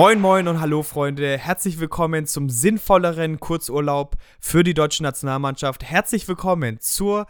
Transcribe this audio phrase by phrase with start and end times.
[0.00, 5.84] Moin moin und hallo Freunde, herzlich willkommen zum sinnvolleren Kurzurlaub für die deutsche Nationalmannschaft.
[5.84, 7.26] Herzlich willkommen zur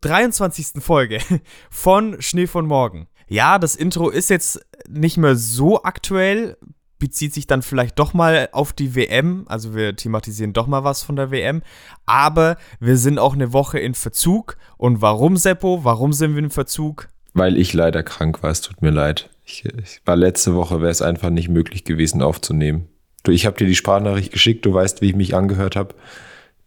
[0.00, 0.82] 23.
[0.82, 1.20] Folge
[1.70, 3.06] von Schnee von Morgen.
[3.28, 6.56] Ja, das Intro ist jetzt nicht mehr so aktuell,
[6.98, 11.04] bezieht sich dann vielleicht doch mal auf die WM, also wir thematisieren doch mal was
[11.04, 11.62] von der WM,
[12.06, 14.56] aber wir sind auch eine Woche in Verzug.
[14.78, 15.84] Und warum, Seppo?
[15.84, 17.06] Warum sind wir in Verzug?
[17.34, 19.30] Weil ich leider krank war, es tut mir leid.
[19.44, 22.88] Ich, ich war letzte Woche, wäre es einfach nicht möglich gewesen aufzunehmen.
[23.22, 25.94] Du, ich habe dir die Sprachnachricht geschickt, du weißt, wie ich mich angehört habe.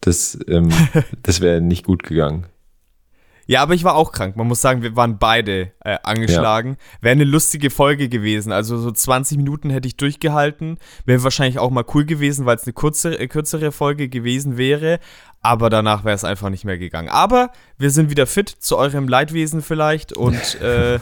[0.01, 0.69] Das, ähm,
[1.23, 2.47] das wäre nicht gut gegangen.
[3.47, 4.35] Ja, aber ich war auch krank.
[4.37, 6.69] Man muss sagen, wir waren beide äh, angeschlagen.
[6.69, 7.03] Ja.
[7.03, 8.51] Wäre eine lustige Folge gewesen.
[8.51, 10.79] Also so 20 Minuten hätte ich durchgehalten.
[11.05, 14.99] Wäre wahrscheinlich auch mal cool gewesen, weil es eine kurze, äh, kürzere Folge gewesen wäre.
[15.41, 17.09] Aber danach wäre es einfach nicht mehr gegangen.
[17.09, 20.99] Aber wir sind wieder fit zu eurem Leidwesen vielleicht und äh,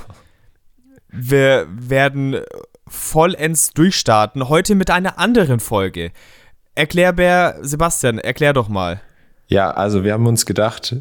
[1.14, 2.42] wir werden
[2.88, 4.50] vollends durchstarten.
[4.50, 6.12] Heute mit einer anderen Folge.
[6.76, 9.00] Erklärbär, Sebastian, erklär doch mal.
[9.48, 10.96] Ja, also wir haben uns gedacht,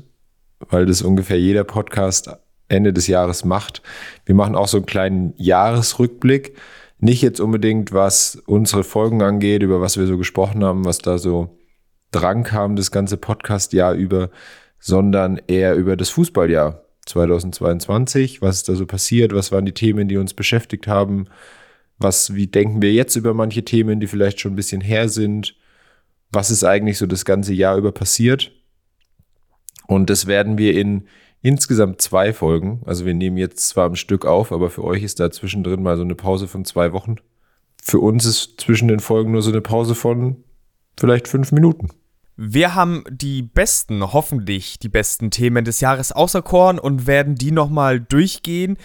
[0.69, 2.31] weil das ungefähr jeder Podcast
[2.69, 3.83] Ende des Jahres macht,
[4.27, 6.57] wir machen auch so einen kleinen Jahresrückblick.
[6.99, 11.19] Nicht jetzt unbedingt, was unsere Folgen angeht, über was wir so gesprochen haben, was da
[11.19, 11.59] so
[12.13, 14.31] dran kam, das ganze Podcast-Jahr über,
[14.79, 18.43] sondern eher über das Fußballjahr 2022.
[18.43, 19.35] Was ist da so passiert?
[19.35, 21.27] Was waren die Themen, die uns beschäftigt haben?
[21.99, 25.57] Was, wie denken wir jetzt über manche Themen, die vielleicht schon ein bisschen her sind?
[26.31, 28.53] Was ist eigentlich so das ganze Jahr über passiert?
[29.87, 31.07] Und das werden wir in
[31.43, 35.19] insgesamt zwei Folgen, also wir nehmen jetzt zwar ein Stück auf, aber für euch ist
[35.19, 37.17] da zwischendrin mal so eine Pause von zwei Wochen.
[37.83, 40.45] Für uns ist zwischen den Folgen nur so eine Pause von
[40.99, 41.89] vielleicht fünf Minuten.
[42.37, 48.01] Wir haben die besten, hoffentlich die besten Themen des Jahres auserkoren und werden die nochmal
[48.01, 48.79] durchgehen.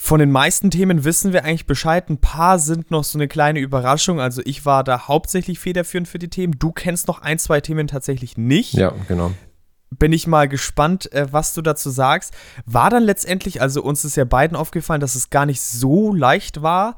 [0.00, 2.08] Von den meisten Themen wissen wir eigentlich Bescheid.
[2.08, 4.20] Ein paar sind noch so eine kleine Überraschung.
[4.20, 6.54] Also ich war da hauptsächlich federführend für die Themen.
[6.58, 8.74] Du kennst noch ein, zwei Themen tatsächlich nicht.
[8.74, 9.32] Ja, genau.
[9.90, 12.32] Bin ich mal gespannt, äh, was du dazu sagst.
[12.64, 16.62] War dann letztendlich, also uns ist ja beiden aufgefallen, dass es gar nicht so leicht
[16.62, 16.96] war,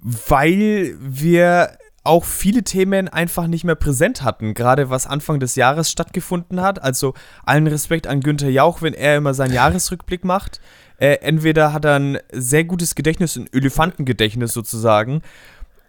[0.00, 5.90] weil wir auch viele Themen einfach nicht mehr präsent hatten, gerade was Anfang des Jahres
[5.90, 6.82] stattgefunden hat.
[6.82, 10.60] Also allen Respekt an Günther Jauch, wenn er immer seinen Jahresrückblick macht.
[10.98, 15.22] Äh, entweder hat er ein sehr gutes Gedächtnis, ein Elefantengedächtnis sozusagen,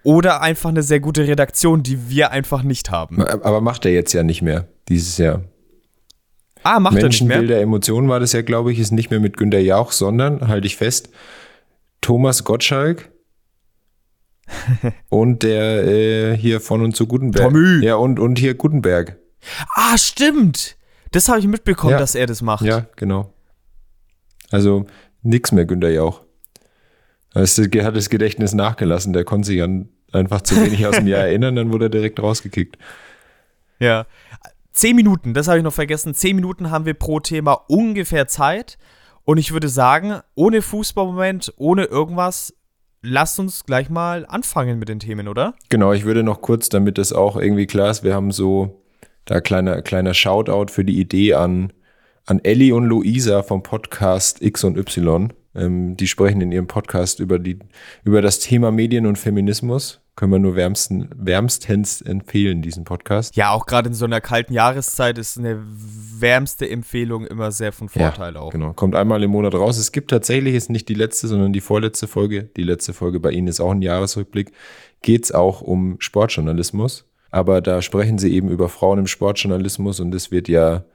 [0.03, 3.21] oder einfach eine sehr gute Redaktion, die wir einfach nicht haben.
[3.21, 5.41] Aber macht er jetzt ja nicht mehr, dieses Jahr.
[6.63, 7.39] Ah, macht er nicht mehr?
[7.39, 10.65] Bilder, Emotionen war das ja, glaube ich, ist nicht mehr mit Günter Jauch, sondern, halte
[10.67, 11.09] ich fest,
[12.01, 13.09] Thomas Gottschalk
[15.09, 17.51] und der äh, hier von und zu Gutenberg.
[17.51, 17.83] Tommy.
[17.83, 19.17] Ja, und, und hier Gutenberg.
[19.75, 20.77] Ah, stimmt.
[21.11, 21.99] Das habe ich mitbekommen, ja.
[21.99, 22.65] dass er das macht.
[22.65, 23.33] Ja, genau.
[24.51, 24.85] Also
[25.21, 26.21] nix mehr Günter Jauch.
[27.33, 29.13] Also, hat das Gedächtnis nachgelassen.
[29.13, 32.19] Der konnte sich an einfach zu wenig aus dem Jahr erinnern, dann wurde er direkt
[32.19, 32.77] rausgekickt.
[33.79, 34.05] Ja.
[34.71, 36.13] Zehn Minuten, das habe ich noch vergessen.
[36.13, 38.77] Zehn Minuten haben wir pro Thema ungefähr Zeit.
[39.23, 42.53] Und ich würde sagen, ohne Fußballmoment, ohne irgendwas,
[43.05, 45.53] lasst uns gleich mal anfangen mit den Themen, oder?
[45.69, 48.81] Genau, ich würde noch kurz, damit es auch irgendwie klar ist, wir haben so
[49.25, 51.71] da kleiner, kleiner Shoutout für die Idee an,
[52.25, 55.33] an Ellie und Luisa vom Podcast X und Y.
[55.55, 57.59] Ähm, die sprechen in ihrem Podcast über, die,
[58.03, 60.01] über das Thema Medien und Feminismus.
[60.15, 63.35] Können wir nur wärmsten, wärmstens empfehlen, diesen Podcast.
[63.35, 67.89] Ja, auch gerade in so einer kalten Jahreszeit ist eine wärmste Empfehlung immer sehr von
[67.89, 68.51] Vorteil ja, auch.
[68.51, 69.77] Genau, kommt einmal im Monat raus.
[69.77, 72.43] Es gibt tatsächlich, ist nicht die letzte, sondern die vorletzte Folge.
[72.55, 74.53] Die letzte Folge bei Ihnen ist auch ein Jahresrückblick.
[75.01, 77.05] Geht es auch um Sportjournalismus.
[77.29, 80.85] Aber da sprechen sie eben über Frauen im Sportjournalismus und das wird ja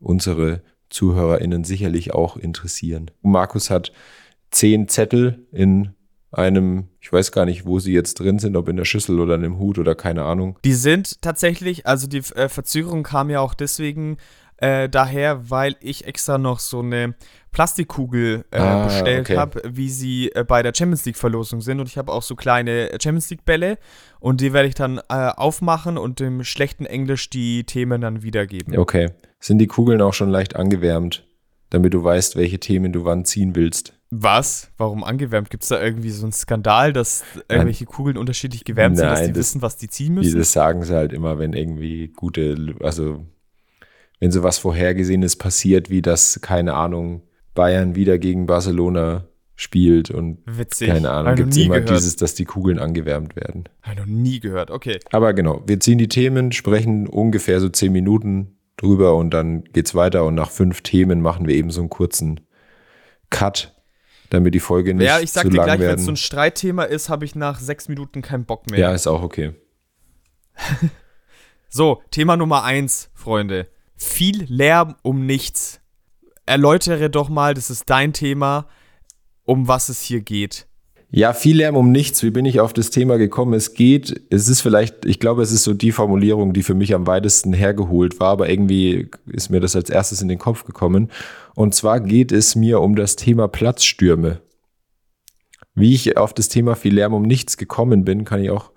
[0.00, 3.10] unsere ZuhörerInnen sicherlich auch interessieren.
[3.22, 3.92] Markus hat
[4.50, 5.94] zehn Zettel in
[6.30, 9.36] einem, ich weiß gar nicht, wo sie jetzt drin sind, ob in der Schüssel oder
[9.36, 10.58] in dem Hut oder keine Ahnung.
[10.64, 14.18] Die sind tatsächlich, also die äh, Verzögerung kam ja auch deswegen
[14.58, 17.14] äh, daher, weil ich extra noch so eine
[17.52, 19.36] Plastikkugel äh, ah, bestellt okay.
[19.36, 21.80] habe, wie sie äh, bei der Champions League Verlosung sind.
[21.80, 23.78] Und ich habe auch so kleine Champions League Bälle
[24.20, 28.76] und die werde ich dann äh, aufmachen und im schlechten Englisch die Themen dann wiedergeben.
[28.76, 29.10] Okay.
[29.40, 31.26] Sind die Kugeln auch schon leicht angewärmt,
[31.70, 33.97] damit du weißt, welche Themen du wann ziehen willst?
[34.10, 34.70] Was?
[34.78, 35.50] Warum angewärmt?
[35.50, 39.22] Gibt es da irgendwie so einen Skandal, dass irgendwelche Kugeln unterschiedlich gewärmt Nein, sind, dass
[39.22, 40.38] die das, wissen, was die ziehen müssen?
[40.38, 43.24] Das sagen sie halt immer, wenn irgendwie gute, also
[44.18, 47.22] wenn sowas Vorhergesehenes passiert, wie das, keine Ahnung,
[47.54, 49.26] Bayern wieder gegen Barcelona
[49.56, 50.88] spielt und Witzig.
[50.88, 51.98] keine Ahnung, gibt es immer gehört.
[51.98, 53.64] dieses, dass die Kugeln angewärmt werden.
[53.82, 55.00] Habe ich noch nie gehört, okay.
[55.10, 59.94] Aber genau, wir ziehen die Themen, sprechen ungefähr so zehn Minuten drüber und dann geht's
[59.94, 62.40] weiter und nach fünf Themen machen wir eben so einen kurzen
[63.30, 63.77] Cut
[64.30, 66.00] damit die Folge nicht Ja, ich sag zu dir lang gleich, wenn werden.
[66.00, 68.78] es so ein Streitthema ist, habe ich nach sechs Minuten keinen Bock mehr.
[68.78, 69.54] ja, ist auch okay.
[71.70, 73.68] So, Thema Nummer eins, Freunde.
[73.96, 75.80] Viel Lärm um nichts.
[76.46, 78.68] Erläutere doch mal, das ist dein Thema,
[79.44, 80.67] um was es hier geht.
[81.10, 82.22] Ja, viel Lärm um nichts.
[82.22, 83.54] Wie bin ich auf das Thema gekommen?
[83.54, 86.94] Es geht, es ist vielleicht, ich glaube, es ist so die Formulierung, die für mich
[86.94, 91.10] am weitesten hergeholt war, aber irgendwie ist mir das als erstes in den Kopf gekommen.
[91.54, 94.42] Und zwar geht es mir um das Thema Platzstürme.
[95.74, 98.70] Wie ich auf das Thema viel Lärm um nichts gekommen bin, kann ich auch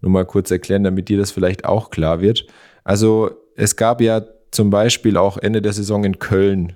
[0.00, 2.46] nur mal kurz erklären, damit dir das vielleicht auch klar wird.
[2.82, 6.74] Also es gab ja zum Beispiel auch Ende der Saison in Köln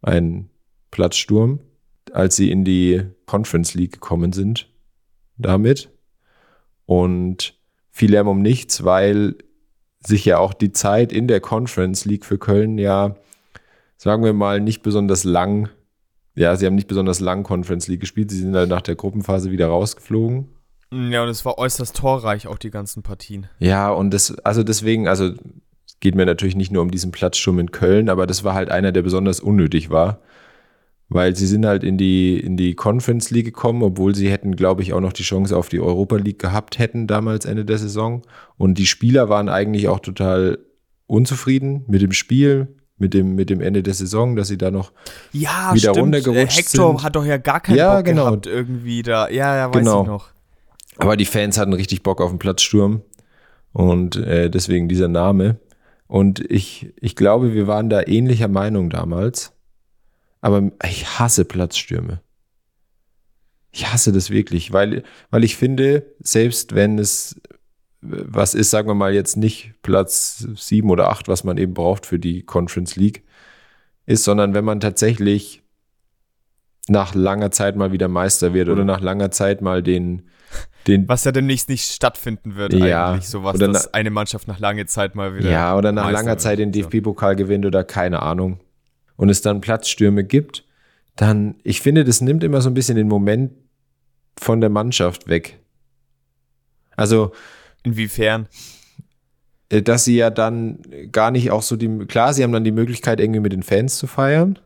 [0.00, 0.48] einen
[0.90, 1.60] Platzsturm,
[2.12, 4.68] als sie in die Conference League gekommen sind
[5.36, 5.90] damit.
[6.86, 7.54] Und
[7.90, 9.36] viel Lärm um nichts, weil
[10.06, 13.16] sich ja auch die Zeit in der Conference League für Köln ja,
[13.96, 15.70] sagen wir mal, nicht besonders lang,
[16.34, 18.30] ja, sie haben nicht besonders lang Conference League gespielt.
[18.30, 20.48] Sie sind dann nach der Gruppenphase wieder rausgeflogen.
[20.92, 23.48] Ja, und es war äußerst torreich, auch die ganzen Partien.
[23.58, 25.32] Ja, und das, also deswegen, also
[25.86, 28.70] es geht mir natürlich nicht nur um diesen Platzsturm in Köln, aber das war halt
[28.70, 30.20] einer, der besonders unnötig war.
[31.10, 34.82] Weil sie sind halt in die, in die Conference League gekommen, obwohl sie hätten, glaube
[34.82, 38.22] ich, auch noch die Chance auf die Europa League gehabt hätten, damals Ende der Saison.
[38.56, 40.58] Und die Spieler waren eigentlich auch total
[41.06, 44.92] unzufrieden mit dem Spiel, mit dem, mit dem Ende der Saison, dass sie da noch
[45.32, 45.98] Ja, Wieder stimmt.
[45.98, 47.02] runtergerutscht Äh, Hector sind.
[47.04, 48.24] hat doch ja gar keinen Ja, Bock genau.
[48.26, 49.28] gehabt irgendwie da.
[49.28, 50.02] Ja, ja, weiß Genau.
[50.02, 50.28] ich noch.
[50.96, 53.02] Aber die Fans hatten richtig Bock auf den Platzsturm
[53.72, 55.56] und äh, deswegen dieser Name.
[56.06, 59.52] Und ich, ich glaube, wir waren da ähnlicher Meinung damals.
[60.44, 62.20] Aber ich hasse Platzstürme.
[63.72, 67.40] Ich hasse das wirklich, weil, weil ich finde, selbst wenn es
[68.02, 72.04] was ist, sagen wir mal jetzt nicht Platz sieben oder acht, was man eben braucht
[72.04, 73.22] für die Conference League,
[74.04, 75.62] ist, sondern wenn man tatsächlich
[76.88, 80.28] nach langer Zeit mal wieder Meister wird oder nach langer Zeit mal den,
[80.86, 83.28] den Was ja demnächst nicht stattfinden wird Ja, eigentlich.
[83.28, 85.50] Sowas, oder dass na- eine Mannschaft nach langer Zeit mal wieder.
[85.50, 86.36] Ja, oder nach Meister langer.
[86.36, 86.70] Zeit den.
[86.72, 88.60] DFB-Pokal gewinnt oder keine Ahnung.
[89.16, 90.64] Und es dann Platzstürme gibt,
[91.16, 93.52] dann, ich finde, das nimmt immer so ein bisschen den Moment
[94.36, 95.60] von der Mannschaft weg.
[96.96, 97.32] Also,
[97.84, 98.48] Inwiefern?
[99.68, 100.78] äh, dass sie ja dann
[101.12, 103.98] gar nicht auch so die, klar, sie haben dann die Möglichkeit, irgendwie mit den Fans
[103.98, 104.58] zu feiern.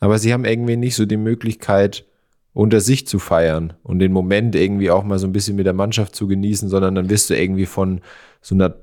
[0.00, 2.06] Aber sie haben irgendwie nicht so die Möglichkeit,
[2.52, 5.72] unter sich zu feiern und den Moment irgendwie auch mal so ein bisschen mit der
[5.72, 8.00] Mannschaft zu genießen, sondern dann wirst du irgendwie von
[8.40, 8.74] so einer,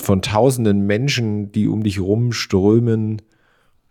[0.00, 3.22] von tausenden Menschen, die um dich rumströmen.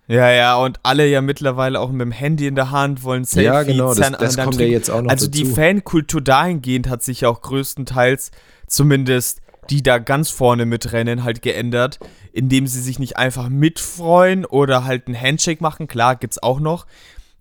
[0.08, 3.46] Ja, ja, und alle ja mittlerweile auch mit dem Handy in der Hand wollen Selfie.
[3.46, 5.44] ja, genau, das, das kommt ja jetzt auch noch Also dazu.
[5.44, 8.32] die Fankultur dahingehend hat sich ja auch größtenteils,
[8.68, 12.00] zumindest die da ganz vorne mitrennen, halt geändert,
[12.32, 15.88] indem sie sich nicht einfach mitfreuen oder halt ein Handshake machen.
[15.88, 16.86] Klar, gibt's auch noch.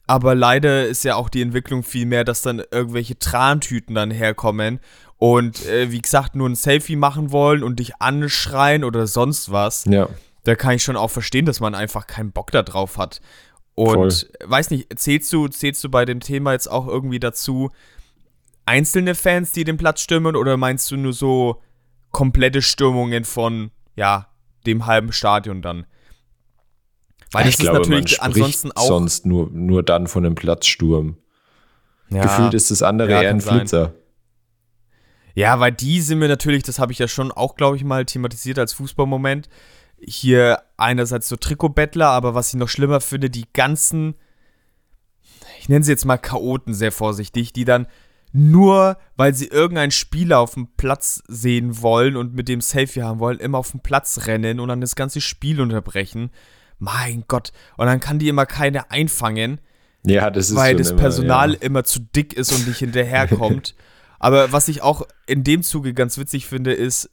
[0.09, 4.81] Aber leider ist ja auch die Entwicklung viel mehr, dass dann irgendwelche Trantüten dann herkommen
[5.19, 9.85] und äh, wie gesagt nur ein Selfie machen wollen und dich anschreien oder sonst was
[9.87, 10.09] ja,
[10.47, 13.21] da kann ich schon auch verstehen, dass man einfach keinen Bock da drauf hat.
[13.75, 17.71] Und weiß nicht, zählst du, zählst du bei dem Thema jetzt auch irgendwie dazu
[18.65, 21.61] einzelne Fans, die den Platz stürmen, oder meinst du nur so
[22.13, 24.29] komplette Stürmungen von, ja,
[24.67, 25.85] dem halben Stadion dann?
[27.33, 28.87] Weil ich das glaube, ist man natürlich spricht ansonsten auch.
[28.87, 31.17] sonst nur, nur dann von einem Platzsturm.
[32.09, 33.93] ja, Gefühlt ist das andere Ja, eher ein kann sein.
[35.37, 38.07] Ja, weil die sind mir natürlich, das habe ich ja schon auch, glaube ich, mal
[38.07, 39.51] thematisiert als Fußballmoment.
[40.01, 44.15] Hier einerseits so Trikotbettler, aber was ich noch schlimmer finde, die ganzen,
[45.61, 47.87] ich nenne sie jetzt mal Chaoten sehr vorsichtig, die dann
[48.33, 53.21] nur, weil sie irgendeinen Spieler auf dem Platz sehen wollen und mit dem Selfie haben
[53.21, 56.31] wollen, immer auf den Platz rennen und dann das ganze Spiel unterbrechen.
[56.79, 57.53] Mein Gott.
[57.77, 59.61] Und dann kann die immer keine einfangen
[60.03, 61.61] Ja, das ist weil das immer, Personal Ja.
[61.61, 63.75] immer zu dick ist und nicht hinterherkommt.
[64.19, 67.11] Aber was ich auch in dem Zuge ganz witzig finde, ist,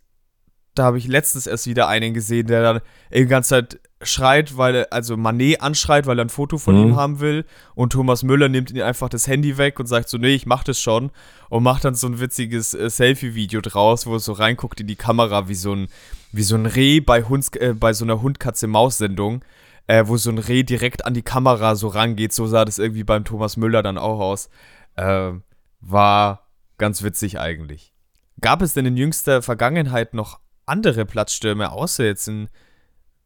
[0.75, 2.81] da habe ich letztens erst wieder einen gesehen, der dann
[3.13, 6.81] die ganze Zeit schreit, weil er, also Manet anschreit, weil er ein Foto von Mhm.
[6.88, 7.45] ihm haben will
[7.75, 10.63] und Thomas Müller nimmt ihm einfach das Handy weg und sagt so, nee, ich mach
[10.63, 11.12] das schon
[11.50, 14.95] und macht dann so ein witziges äh, Selfie-Video draus, wo er so reinguckt in die
[14.95, 15.88] Kamera wie so ein,
[16.31, 19.45] wie so ein Reh bei, Hunds, äh, bei so einer Hund-Katze-Maus-Sendung,
[19.88, 23.03] äh, wo so ein Reh direkt an die Kamera so rangeht, so sah das irgendwie
[23.03, 24.50] beim Thomas Müller dann auch aus.
[24.95, 25.33] Äh,
[25.81, 26.42] war
[26.77, 27.94] ganz witzig eigentlich.
[28.42, 32.50] Gab es denn in jüngster Vergangenheit noch andere Platzstürme, außer jetzt in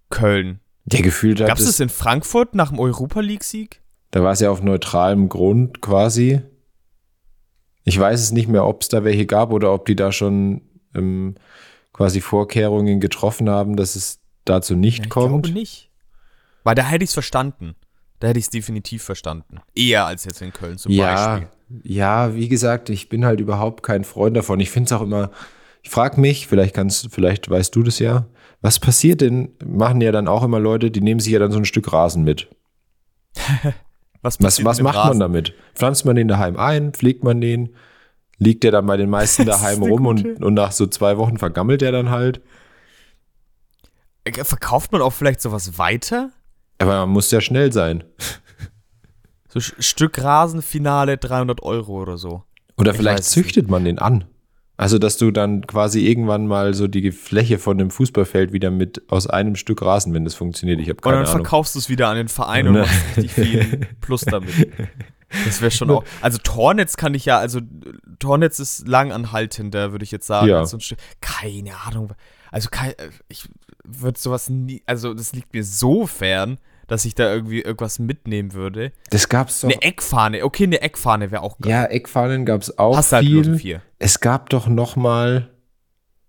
[0.10, 0.60] Köln?
[0.86, 3.82] Der gefühlt hat Gab es in Frankfurt nach dem Europa League-Sieg?
[4.12, 6.42] da war es ja auf neutralem Grund quasi.
[7.84, 10.62] Ich weiß es nicht mehr, ob es da welche gab oder ob die da schon
[10.96, 11.36] ähm,
[11.94, 15.44] quasi Vorkehrungen getroffen haben, dass es dazu nicht ich kommt.
[15.44, 15.90] glaube nicht.
[16.64, 17.76] Weil da hätte ich es verstanden.
[18.20, 19.60] Da hätte ich es definitiv verstanden.
[19.76, 21.50] Eher als jetzt in Köln zum ja, Beispiel.
[21.84, 24.60] Ja, wie gesagt, ich bin halt überhaupt kein Freund davon.
[24.60, 25.32] Ich finde es auch immer,
[25.84, 28.26] ich frage mich, vielleicht kannst, vielleicht weißt du das ja,
[28.62, 31.58] was passiert denn, machen ja dann auch immer Leute, die nehmen sich ja dann so
[31.58, 32.48] ein Stück Rasen mit.
[34.22, 35.10] was was, was macht Rasen?
[35.10, 35.54] man damit?
[35.76, 37.76] Pflanzt man den daheim ein, pflegt man den,
[38.38, 41.82] liegt der dann bei den meisten daheim rum und, und nach so zwei Wochen vergammelt
[41.82, 42.42] der dann halt.
[44.24, 46.32] Äh, verkauft man auch vielleicht sowas weiter?
[46.80, 48.04] Aber man muss ja schnell sein.
[49.48, 52.44] So Stück Rasenfinale 300 Euro oder so.
[52.78, 53.72] Oder ich vielleicht züchtet nicht.
[53.72, 54.26] man den an.
[54.80, 59.02] Also, dass du dann quasi irgendwann mal so die Fläche von dem Fußballfeld wieder mit
[59.10, 60.80] aus einem Stück Rasen, wenn das funktioniert.
[60.80, 61.22] Ich habe keine Ahnung.
[61.22, 61.46] Und dann Ahnung.
[61.46, 62.80] verkaufst du es wieder an den Verein und ne.
[62.82, 64.54] machst richtig viel Plus damit.
[65.46, 66.04] Das wäre schon auch.
[66.22, 67.60] Also Tornetz kann ich ja, also
[68.20, 70.48] Tornetz ist langanhaltender, würde ich jetzt sagen.
[70.48, 70.66] Ja.
[70.66, 70.78] So
[71.22, 72.14] keine Ahnung.
[72.52, 72.70] Also
[73.30, 73.50] ich
[73.84, 78.54] würde sowas nie, also das liegt mir so fern dass ich da irgendwie irgendwas mitnehmen
[78.54, 78.92] würde.
[79.10, 79.70] Das gab's doch.
[79.70, 80.44] Eine Eckfahne.
[80.44, 81.72] Okay, eine Eckfahne wäre auch geil.
[81.72, 83.46] Ja, Eckfahnen gab's auch Hast halt viel.
[83.46, 83.82] Halt vier.
[84.00, 85.50] Es gab doch noch mal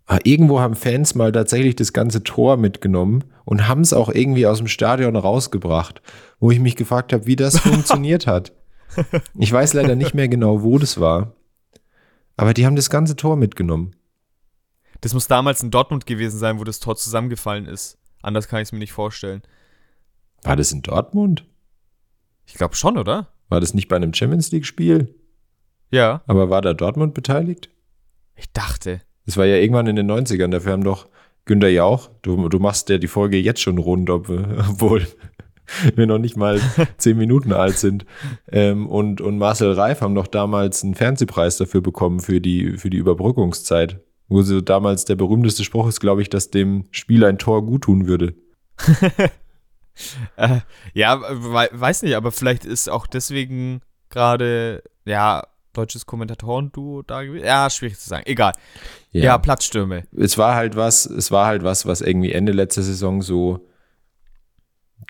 [0.08, 4.46] ah, irgendwo haben Fans mal tatsächlich das ganze Tor mitgenommen und haben es auch irgendwie
[4.46, 6.02] aus dem Stadion rausgebracht,
[6.40, 8.52] wo ich mich gefragt habe, wie das funktioniert hat.
[9.38, 11.34] Ich weiß leider nicht mehr genau, wo das war.
[12.36, 13.94] Aber die haben das ganze Tor mitgenommen.
[15.00, 17.98] Das muss damals in Dortmund gewesen sein, wo das Tor zusammengefallen ist.
[18.22, 19.42] Anders kann ich es mir nicht vorstellen.
[20.42, 21.44] War das in Dortmund?
[22.46, 23.28] Ich glaube schon, oder?
[23.48, 25.14] War das nicht bei einem Champions League-Spiel?
[25.90, 26.22] Ja.
[26.26, 27.70] Aber war da Dortmund beteiligt?
[28.36, 29.00] Ich dachte.
[29.26, 30.50] Das war ja irgendwann in den 90ern.
[30.50, 31.08] Dafür haben doch
[31.48, 35.06] Günter Jauch, du, du machst ja die Folge jetzt schon rund, ob, obwohl
[35.96, 36.60] wir noch nicht mal
[36.98, 38.04] zehn Minuten alt sind.
[38.52, 42.90] Ähm, und, und Marcel Reif haben doch damals einen Fernsehpreis dafür bekommen für die, für
[42.90, 44.00] die Überbrückungszeit.
[44.28, 48.06] Wo so damals der berühmteste Spruch ist, glaube ich, dass dem Spiel ein Tor guttun
[48.06, 48.34] würde.
[50.36, 50.60] äh,
[50.94, 57.46] ja, weiß nicht, aber vielleicht ist auch deswegen gerade, ja, deutsches Kommentatoren-Duo da gewesen.
[57.46, 58.24] Ja, schwierig zu sagen.
[58.26, 58.52] Egal.
[59.12, 59.24] Ja.
[59.24, 60.04] ja, Platzstürme.
[60.16, 63.66] Es war halt was, es war halt was, was irgendwie Ende letzter Saison so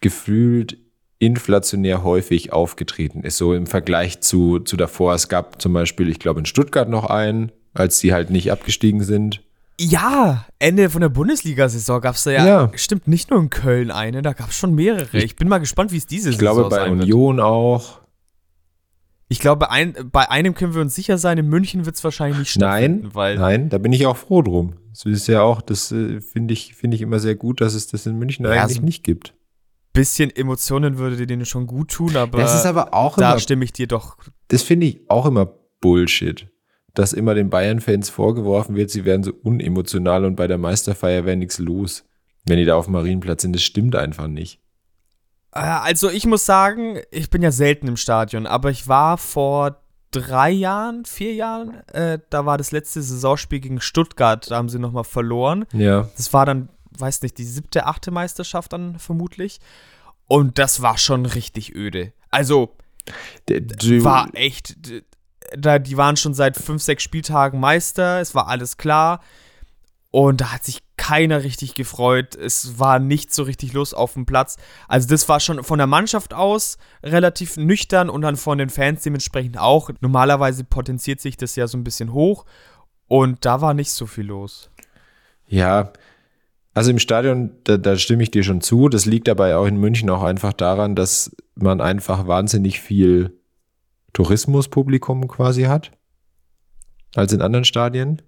[0.00, 0.78] gefühlt
[1.18, 5.14] inflationär häufig aufgetreten ist, so im Vergleich zu, zu davor.
[5.14, 9.02] Es gab zum Beispiel, ich glaube, in Stuttgart noch einen, als sie halt nicht abgestiegen
[9.02, 9.42] sind.
[9.80, 13.90] Ja, Ende von der Bundesliga-Saison gab es da ja, ja, stimmt, nicht nur in Köln
[13.92, 15.18] eine, da gab es schon mehrere.
[15.18, 17.46] Ich bin mal gespannt, wie es diese ich Saison Ich glaube, bei Union wird.
[17.46, 18.00] auch.
[19.28, 22.38] Ich glaube, ein, bei einem können wir uns sicher sein, in München wird es wahrscheinlich
[22.38, 23.02] nicht stattfinden.
[23.02, 24.74] Nein, weil nein, da bin ich auch froh drum.
[24.90, 27.86] Das ist ja auch, das äh, finde ich, find ich immer sehr gut, dass es
[27.86, 29.34] das in München ja, eigentlich so nicht gibt.
[29.92, 33.40] Bisschen Emotionen würde dir denen schon gut tun, aber, das ist aber auch da immer,
[33.40, 34.16] stimme ich dir doch.
[34.48, 35.46] Das finde ich auch immer
[35.80, 36.48] Bullshit
[36.98, 41.36] dass immer den Bayern-Fans vorgeworfen wird, sie wären so unemotional und bei der Meisterfeier wäre
[41.36, 42.04] nichts los,
[42.44, 43.54] wenn die da auf dem Marienplatz sind.
[43.54, 44.60] Das stimmt einfach nicht.
[45.54, 49.80] Äh, also ich muss sagen, ich bin ja selten im Stadion, aber ich war vor
[50.10, 54.80] drei Jahren, vier Jahren, äh, da war das letzte Saisonspiel gegen Stuttgart, da haben sie
[54.80, 55.66] nochmal verloren.
[55.72, 56.08] Ja.
[56.16, 59.60] Das war dann, weiß nicht, die siebte, achte Meisterschaft dann vermutlich.
[60.26, 62.12] Und das war schon richtig öde.
[62.30, 62.74] Also,
[63.46, 64.76] du, war echt,
[65.56, 69.20] da, die waren schon seit fünf, sechs Spieltagen Meister, es war alles klar.
[70.10, 72.34] Und da hat sich keiner richtig gefreut.
[72.34, 74.56] Es war nicht so richtig los auf dem Platz.
[74.88, 79.02] Also das war schon von der Mannschaft aus relativ nüchtern und dann von den Fans
[79.02, 79.90] dementsprechend auch.
[80.00, 82.46] Normalerweise potenziert sich das ja so ein bisschen hoch
[83.06, 84.70] und da war nicht so viel los.
[85.46, 85.92] Ja,
[86.74, 88.88] also im Stadion, da, da stimme ich dir schon zu.
[88.88, 93.37] Das liegt dabei auch in München auch einfach daran, dass man einfach wahnsinnig viel
[94.12, 95.92] Tourismuspublikum quasi hat,
[97.14, 98.22] als in anderen Stadien.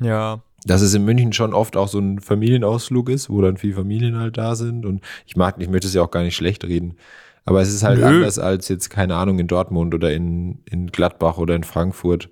[0.00, 0.42] Ja.
[0.64, 4.18] Dass es in München schon oft auch so ein Familienausflug ist, wo dann viele Familien
[4.18, 4.86] halt da sind.
[4.86, 6.96] Und ich mag, ich möchte es ja auch gar nicht schlecht reden.
[7.44, 8.06] Aber es ist halt Nö.
[8.06, 12.30] anders als jetzt, keine Ahnung, in Dortmund oder in, in Gladbach oder in Frankfurt,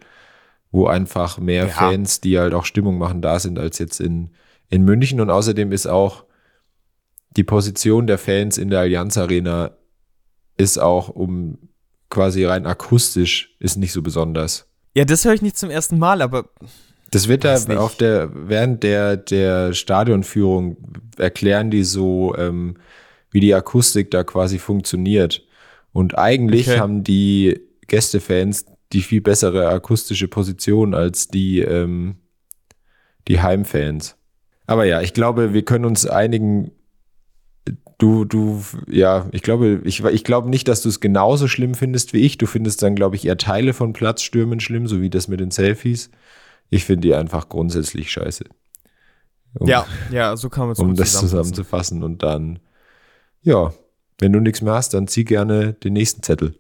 [0.71, 1.69] wo einfach mehr ja.
[1.69, 4.31] Fans, die halt auch Stimmung machen, da sind, als jetzt in,
[4.71, 5.21] in München.
[5.21, 6.25] Und außerdem ist auch
[7.37, 9.73] die Position der Fans in der Allianz Arena
[10.57, 11.59] ist auch um
[12.12, 14.69] quasi rein akustisch ist nicht so besonders.
[14.95, 16.50] Ja, das höre ich nicht zum ersten Mal, aber.
[17.11, 20.76] Das wird da auf der, während der, der Stadionführung
[21.19, 22.76] erklären die so, ähm,
[23.31, 25.42] wie die Akustik da quasi funktioniert.
[25.92, 26.78] Und eigentlich okay.
[26.78, 32.16] haben die Gästefans die viel bessere akustische Position als die, ähm,
[33.28, 34.16] die Heimfans.
[34.66, 36.73] Aber ja, ich glaube, wir können uns einigen,
[38.02, 42.12] Du, du, ja, ich glaube, ich, ich glaube nicht, dass du es genauso schlimm findest
[42.12, 42.37] wie ich.
[42.37, 45.52] Du findest dann, glaube ich, eher Teile von Platzstürmen schlimm, so wie das mit den
[45.52, 46.11] Selfies.
[46.68, 48.47] Ich finde die einfach grundsätzlich scheiße.
[49.54, 52.59] Um, ja, ja, so kann man es Um das zusammenzufassen und dann,
[53.42, 53.73] ja,
[54.18, 56.56] Wenn du nichts mehr hast, dann zieh gerne den nächsten Zettel.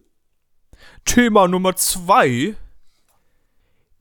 [1.04, 2.54] Thema Nummer zwei.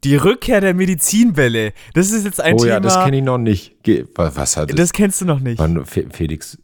[0.03, 1.73] Die Rückkehr der Medizinwelle.
[1.95, 2.69] Das ist jetzt ein oh Thema.
[2.73, 3.77] ja, das kenne ich noch nicht.
[4.13, 4.75] Was, hat das?
[4.75, 5.59] Das kennst du noch nicht.
[6.11, 6.59] Felix,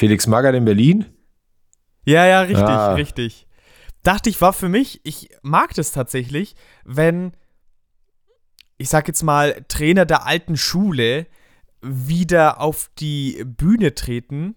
[0.00, 1.04] Felix Magath in Berlin?
[2.06, 2.94] Ja, ja, richtig, Ah.
[2.94, 3.46] richtig.
[4.02, 7.32] Dachte ich, war für mich, ich mag das tatsächlich, wenn,
[8.78, 11.26] ich sag jetzt mal, Trainer der alten Schule
[11.82, 14.56] wieder auf die Bühne treten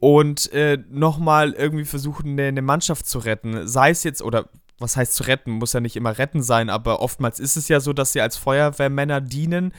[0.00, 3.68] und äh, nochmal irgendwie versuchen, eine, eine Mannschaft zu retten.
[3.68, 7.02] Sei es jetzt, oder was heißt zu retten, muss ja nicht immer retten sein, aber
[7.02, 9.74] oftmals ist es ja so, dass sie als Feuerwehrmänner dienen.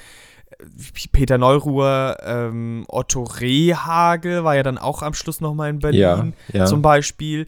[1.12, 6.27] Peter Neuruhr, ähm, Otto Rehagel war ja dann auch am Schluss nochmal in Berlin Ja,
[6.53, 6.65] ja.
[6.65, 7.48] zum Beispiel.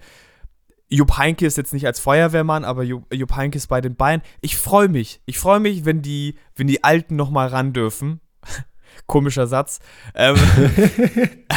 [0.88, 4.22] Jupp Heynckes ist jetzt nicht als Feuerwehrmann, aber Jupp, Jupp Heynckes bei den Bayern.
[4.42, 5.22] Ich freue mich.
[5.26, 8.20] Ich freue mich, wenn die, wenn die Alten nochmal ran dürfen.
[9.08, 9.80] Komischer Satz.
[10.16, 10.36] Ähm,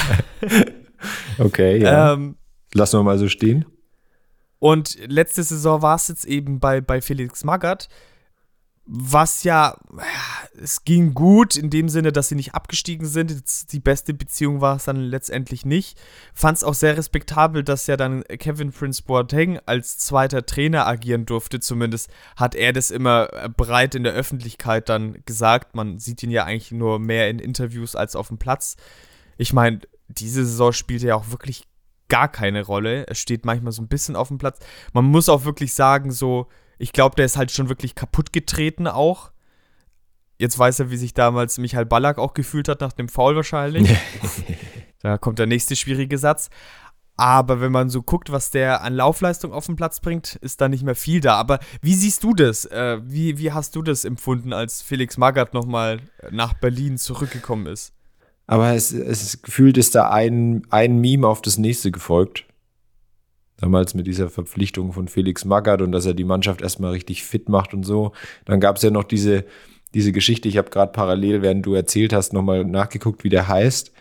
[1.38, 2.14] Okay, ja.
[2.14, 2.36] ähm,
[2.72, 3.64] Lassen wir mal so stehen.
[4.58, 7.88] Und letzte Saison war es jetzt eben bei, bei Felix Magath,
[8.86, 9.78] was ja,
[10.60, 13.72] es ging gut in dem Sinne, dass sie nicht abgestiegen sind.
[13.72, 15.98] Die beste Beziehung war es dann letztendlich nicht.
[16.34, 21.24] Fand es auch sehr respektabel, dass ja dann Kevin Prince Boateng als zweiter Trainer agieren
[21.24, 21.60] durfte.
[21.60, 25.74] Zumindest hat er das immer äh, breit in der Öffentlichkeit dann gesagt.
[25.74, 28.76] Man sieht ihn ja eigentlich nur mehr in Interviews als auf dem Platz.
[29.38, 31.66] Ich meine, diese Saison spielt er ja auch wirklich
[32.08, 33.06] gar keine Rolle.
[33.08, 34.58] Es steht manchmal so ein bisschen auf dem Platz.
[34.92, 38.86] Man muss auch wirklich sagen, so, ich glaube, der ist halt schon wirklich kaputt getreten
[38.86, 39.32] auch.
[40.38, 43.96] Jetzt weiß er, wie sich damals Michael Ballack auch gefühlt hat nach dem Foul wahrscheinlich.
[45.00, 46.50] da kommt der nächste schwierige Satz.
[47.16, 50.68] Aber wenn man so guckt, was der an Laufleistung auf den Platz bringt, ist da
[50.68, 51.37] nicht mehr viel da.
[51.37, 52.64] Aber wie siehst du das?
[52.64, 56.00] Äh, wie, wie hast du das empfunden, als Felix Magath nochmal
[56.32, 57.92] nach Berlin zurückgekommen ist?
[58.46, 62.44] Aber es, es gefühlt ist da ein, ein Meme auf das nächste gefolgt.
[63.58, 67.48] Damals mit dieser Verpflichtung von Felix Magath und dass er die Mannschaft erstmal richtig fit
[67.48, 68.12] macht und so.
[68.44, 69.44] Dann gab es ja noch diese,
[69.94, 73.92] diese Geschichte, ich habe gerade parallel, während du erzählt hast, nochmal nachgeguckt, wie der heißt.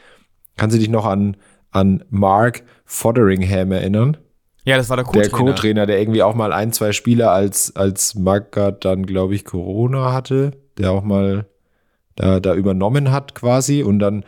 [0.57, 1.37] Kannst du dich noch an,
[1.71, 4.17] an Mark Fotheringham erinnern?
[4.65, 5.51] Ja, das war der Der Co-Trainer.
[5.51, 10.13] Co-Trainer, der irgendwie auch mal ein, zwei Spiele als, als Magath dann, glaube ich, Corona
[10.13, 11.45] hatte, der auch mal
[12.15, 14.23] da, da übernommen hat quasi und dann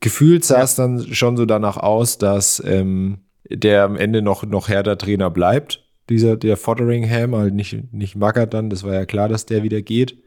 [0.00, 3.18] gefühlt sah es dann schon so danach aus, dass ähm,
[3.56, 5.84] der am Ende noch, noch härter Trainer bleibt.
[6.08, 9.82] Dieser, der Fotheringham, halt nicht, nicht Magath dann, das war ja klar, dass der wieder
[9.82, 10.18] geht.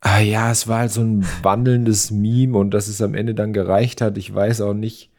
[0.00, 3.52] Ah ja, es war halt so ein wandelndes Meme und dass es am Ende dann
[3.52, 5.10] gereicht hat, ich weiß auch nicht.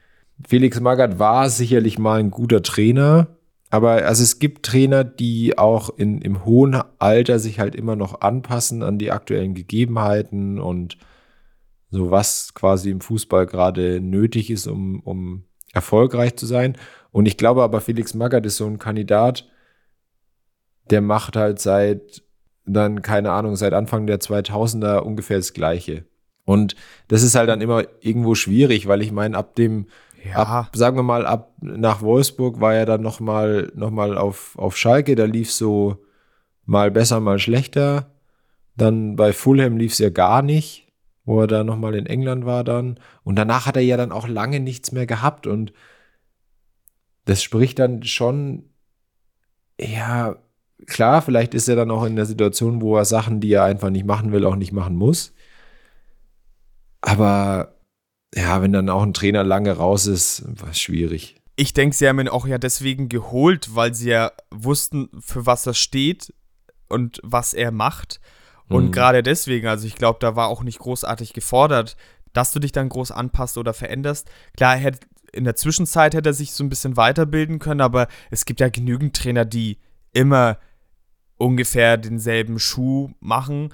[0.48, 3.28] Felix Magath war sicherlich mal ein guter Trainer,
[3.70, 8.22] aber also es gibt Trainer, die auch in, im hohen Alter sich halt immer noch
[8.22, 10.98] anpassen an die aktuellen Gegebenheiten und
[11.92, 16.76] so was quasi im Fußball gerade nötig ist, um, um erfolgreich zu sein.
[17.12, 19.48] Und ich glaube aber, Felix Magath ist so ein Kandidat,
[20.90, 22.24] der macht halt seit
[22.66, 26.06] dann, keine Ahnung, seit Anfang der 2000er ungefähr das Gleiche.
[26.46, 26.76] Und
[27.08, 29.88] das ist halt dann immer irgendwo schwierig, weil ich meine, ab dem,
[30.24, 30.36] Ja.
[30.36, 34.58] ab, sagen wir mal, ab nach Wolfsburg war er dann noch mal, noch mal auf,
[34.58, 35.98] auf Schalke, da lief so
[36.66, 38.12] mal besser, mal schlechter.
[38.76, 40.88] Dann bei Fulham lief es ja gar nicht,
[41.30, 43.00] wo er da noch mal in England war dann.
[43.24, 45.74] Und danach hat er ja dann auch lange nichts mehr gehabt und
[47.26, 48.64] das spricht dann schon,
[49.80, 50.38] ja,
[50.88, 53.92] klar, vielleicht ist er dann auch in der Situation, wo er Sachen, die er einfach
[53.92, 55.36] nicht machen will, auch nicht machen muss.
[57.02, 57.76] Aber
[58.34, 61.36] ja, wenn dann auch ein Trainer lange raus ist, war es schwierig.
[61.56, 65.68] Ich denke, sie haben ihn auch ja deswegen geholt, weil sie ja wussten, für was
[65.68, 66.34] er steht
[66.88, 68.20] und was er macht.
[68.70, 68.92] Und Mhm.
[68.92, 71.98] gerade deswegen, also ich glaube, da war auch nicht großartig gefordert,
[72.34, 74.30] dass du dich dann groß anpasst oder veränderst.
[74.56, 75.00] Klar, hätte,
[75.34, 78.70] in der Zwischenzeit hätte er sich so ein bisschen weiterbilden können, aber es gibt ja
[78.70, 79.80] genügend Trainer, die
[80.14, 80.58] immer
[81.38, 83.74] ungefähr denselben Schuh machen.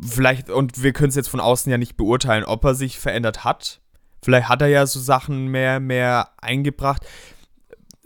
[0.00, 3.44] Vielleicht, und wir können es jetzt von außen ja nicht beurteilen, ob er sich verändert
[3.44, 3.80] hat.
[4.22, 7.04] Vielleicht hat er ja so Sachen mehr, mehr eingebracht.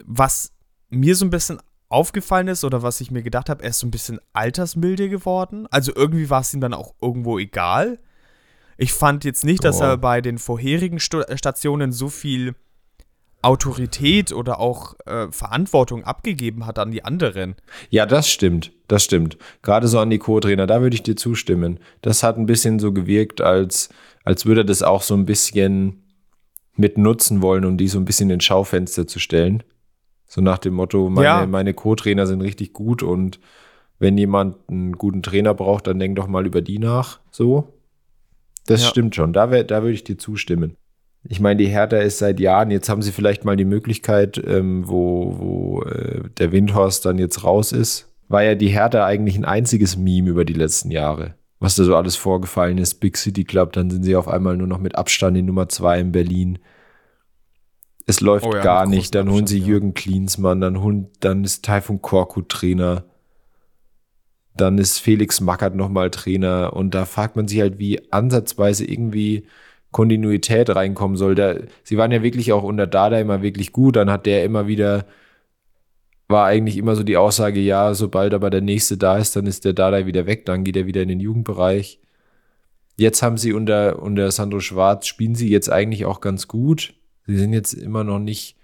[0.05, 0.53] Was
[0.89, 1.59] mir so ein bisschen
[1.91, 5.67] aufgefallen ist oder was ich mir gedacht habe, er ist so ein bisschen altersmilde geworden.
[5.71, 7.99] Also irgendwie war es ihm dann auch irgendwo egal.
[8.77, 9.83] Ich fand jetzt nicht, dass Oh.
[9.83, 12.55] er bei den vorherigen Sto Stationen so viel
[13.43, 17.55] Autorität oder auch äh, Verantwortung abgegeben hat an die anderen.
[17.89, 18.71] Ja, das stimmt.
[18.87, 19.37] Das stimmt.
[19.63, 21.79] Gerade so an die Co-Trainer, da würde ich dir zustimmen.
[22.01, 23.89] Das hat ein bisschen so gewirkt, als,
[24.23, 26.03] als würde er das auch so ein bisschen
[26.75, 29.63] mit nutzen wollen, um die so ein bisschen ins Schaufenster zu stellen.
[30.33, 31.45] So nach dem Motto, meine, Ja.
[31.45, 33.41] meine Co-Trainer sind richtig gut und
[33.99, 37.19] wenn jemand einen guten Trainer braucht, dann denk doch mal über die nach.
[37.31, 37.73] So.
[38.65, 38.87] Das Ja.
[38.87, 39.33] stimmt schon.
[39.33, 40.77] Da, wär, da würde ich dir zustimmen.
[41.27, 44.87] ich meine, die Hertha ist seit Jahren, jetzt haben sie vielleicht mal die Möglichkeit, ähm,
[44.87, 49.43] wo, wo äh, der Windhorst dann jetzt raus ist, war ja die Hertha eigentlich ein
[49.45, 51.35] einziges Meme über die letzten Jahre.
[51.59, 54.65] Was da so alles vorgefallen ist, Big City Club, dann sind sie auf einmal nur
[54.67, 56.57] noch mit Abstand die Nummer zwei in Berlin.
[58.07, 59.13] Es läuft oh ja, gar nicht.
[59.15, 63.05] Dann holen sie Jürgen Klinsmann, dann, holen, dann ist Taifun Korku Trainer.
[64.55, 66.73] Dann ist Felix Mackert nochmal Trainer.
[66.73, 69.45] Und da fragt man sich halt, wie ansatzweise irgendwie
[69.91, 71.35] Kontinuität reinkommen soll.
[71.35, 73.95] Da, sie waren ja wirklich auch unter Dada immer wirklich gut.
[73.95, 75.05] Dann hat der immer wieder,
[76.27, 79.65] war eigentlich immer so die Aussage, ja, sobald aber der nächste da ist, dann ist
[79.65, 81.99] der Dada wieder weg, dann geht er wieder in den Jugendbereich.
[82.97, 86.93] Jetzt haben sie unter, unter Sandro Schwarz, spielen sie jetzt eigentlich auch ganz gut.
[87.27, 88.55] Sie sind jetzt immer noch nicht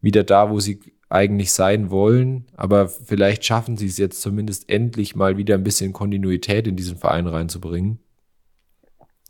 [0.00, 5.14] wieder da, wo sie eigentlich sein wollen, aber vielleicht schaffen sie es jetzt zumindest endlich
[5.14, 7.98] mal wieder ein bisschen Kontinuität in diesen Verein reinzubringen.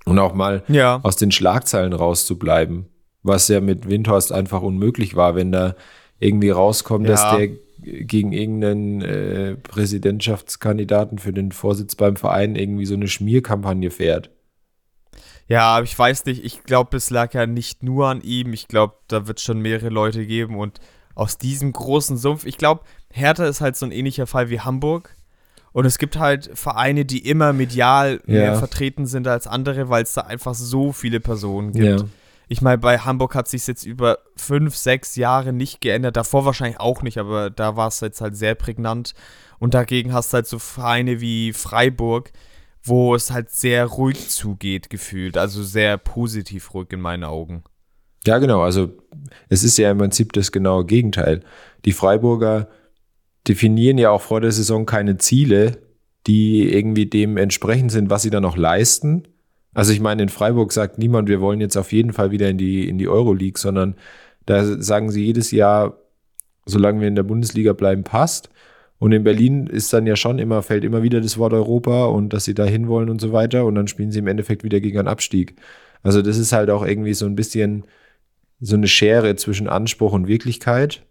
[0.07, 1.01] Und auch mal ja.
[1.03, 2.87] aus den Schlagzeilen rauszubleiben,
[3.23, 5.75] was ja mit Windhorst einfach unmöglich war, wenn da
[6.21, 7.12] irgendwie rauskommt, ja.
[7.12, 13.91] dass der gegen irgendeinen äh, Präsidentschaftskandidaten für den Vorsitz beim Verein irgendwie so eine Schmierkampagne
[13.91, 14.31] fährt.
[15.49, 18.53] Ja, ich weiß nicht, ich glaube, es lag ja nicht nur an ihm.
[18.53, 20.81] Ich glaube, da wird es schon mehrere Leute geben und
[21.15, 25.17] aus diesem großen Sumpf, ich glaube, Hertha ist halt so ein ähnlicher Fall wie Hamburg.
[25.73, 28.33] Und es gibt halt Vereine, die immer medial ja.
[28.33, 32.01] mehr vertreten sind als andere, weil es da einfach so viele Personen gibt.
[32.01, 32.07] Ja.
[32.49, 36.17] Ich meine, bei Hamburg hat sich jetzt über fünf, sechs Jahre nicht geändert.
[36.17, 39.15] Davor wahrscheinlich auch nicht, aber da war es jetzt halt sehr prägnant.
[39.59, 42.31] Und dagegen hast du halt so Vereine wie Freiburg,
[42.87, 45.37] wo es halt sehr ruhig zugeht, gefühlt.
[45.37, 47.64] Also sehr positiv ruhig in meinen Augen.
[48.25, 48.62] Ja, genau.
[48.62, 48.90] Also
[49.49, 51.42] es ist ja im Prinzip das genaue Gegenteil.
[51.85, 52.68] Die Freiburger
[53.46, 55.79] definieren ja auch vor der Saison keine Ziele,
[56.27, 59.29] die irgendwie dem entsprechend sind, was sie dann noch leisten.
[59.75, 62.59] Also ich meine, in Freiburg sagt niemand, wir wollen jetzt auf jeden Fall wieder in
[62.59, 63.94] die, in die Euroleague, sondern
[64.46, 65.99] da sagen sie jedes Jahr,
[66.64, 68.51] solange wir in der Bundesliga bleiben, passt.
[68.99, 72.33] Und in Berlin ist dann ja schon immer, fällt immer wieder das Wort Europa und
[72.33, 73.65] dass sie da hinwollen und so weiter.
[73.67, 75.57] Und dann spielen sie im Endeffekt wieder gegen einen Abstieg.
[76.03, 77.85] Also das ist halt auch irgendwie so ein bisschen
[78.61, 81.05] so eine Schere zwischen Anspruch und Wirklichkeit.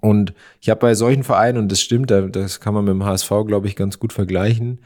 [0.00, 3.30] Und ich habe bei solchen Vereinen, und das stimmt, das kann man mit dem HSV,
[3.46, 4.80] glaube ich, ganz gut vergleichen,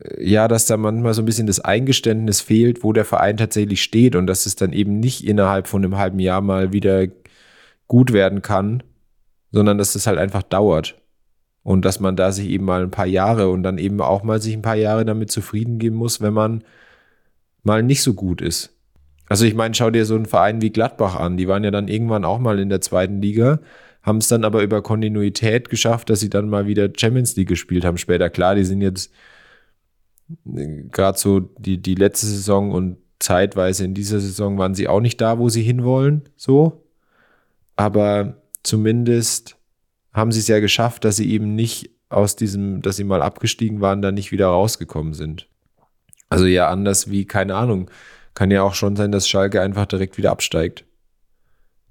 [0.00, 3.82] äh, ja, dass da manchmal so ein bisschen das Eingeständnis fehlt, wo der Verein tatsächlich
[3.82, 7.06] steht und dass es dann eben nicht innerhalb von einem halben Jahr mal wieder
[7.88, 8.82] gut werden kann,
[9.52, 11.00] sondern dass es halt einfach dauert.
[11.62, 14.40] Und dass man da sich eben mal ein paar Jahre und dann eben auch mal
[14.40, 16.62] sich ein paar Jahre damit zufrieden geben muss, wenn man
[17.64, 18.76] mal nicht so gut ist.
[19.28, 21.36] Also ich meine, schau dir so einen Verein wie Gladbach an.
[21.36, 23.58] Die waren ja dann irgendwann auch mal in der zweiten Liga,
[24.02, 27.84] haben es dann aber über Kontinuität geschafft, dass sie dann mal wieder Champions League gespielt
[27.84, 28.30] haben später.
[28.30, 29.12] Klar, die sind jetzt
[30.54, 35.00] äh, gerade so die, die letzte Saison und zeitweise in dieser Saison waren sie auch
[35.00, 36.84] nicht da, wo sie hinwollen, so.
[37.74, 39.56] Aber zumindest
[40.12, 43.80] haben sie es ja geschafft, dass sie eben nicht aus diesem, dass sie mal abgestiegen
[43.80, 45.48] waren, dann nicht wieder rausgekommen sind.
[46.28, 47.90] Also ja, anders wie, keine Ahnung,
[48.34, 50.84] kann ja auch schon sein, dass Schalke einfach direkt wieder absteigt.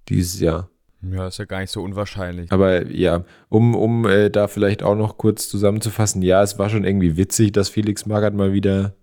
[0.09, 0.69] Dieses Jahr.
[1.01, 2.51] Ja, ist ja gar nicht so unwahrscheinlich.
[2.51, 6.83] Aber ja, um, um äh, da vielleicht auch noch kurz zusammenzufassen, ja, es war schon
[6.83, 8.95] irgendwie witzig, dass Felix Magath mal wieder,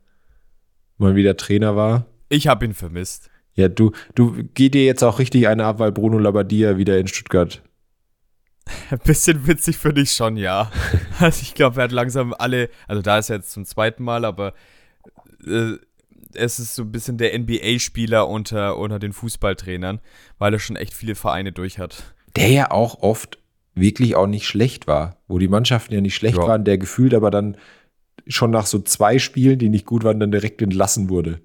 [0.98, 2.06] mal wieder Trainer war.
[2.28, 3.30] Ich habe ihn vermisst.
[3.55, 7.07] Ja, du, du geh dir jetzt auch richtig eine ab, weil Bruno Labbadia wieder in
[7.07, 7.62] Stuttgart.
[8.91, 10.71] Ein bisschen witzig finde ich schon, ja.
[11.19, 14.25] Also ich glaube, er hat langsam alle, also da ist er jetzt zum zweiten Mal,
[14.25, 14.55] aber
[15.47, 15.73] äh,
[16.35, 20.01] es ist so ein bisschen der NBA-Spieler unter, unter den Fußballtrainern,
[20.38, 22.15] weil er schon echt viele Vereine durch hat.
[22.37, 23.38] Der ja auch oft
[23.75, 26.47] wirklich auch nicht schlecht war, wo die Mannschaften ja nicht schlecht ja.
[26.47, 27.57] waren, der gefühlt aber dann
[28.27, 31.41] schon nach so zwei Spielen, die nicht gut waren, dann direkt entlassen wurde.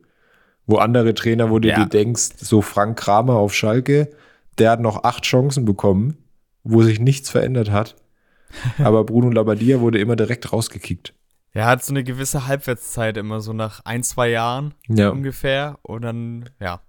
[0.68, 1.80] Wo andere Trainer, wo du ja.
[1.80, 4.10] dir denkst, so Frank Kramer auf Schalke,
[4.58, 6.18] der hat noch acht Chancen bekommen,
[6.64, 7.96] wo sich nichts verändert hat.
[8.84, 11.14] aber Bruno Labbadia wurde immer direkt rausgekickt.
[11.54, 15.10] Er hat so eine gewisse Halbwertszeit immer so nach ein, zwei Jahren ja.
[15.10, 15.80] ungefähr.
[15.82, 16.82] Und dann, ja.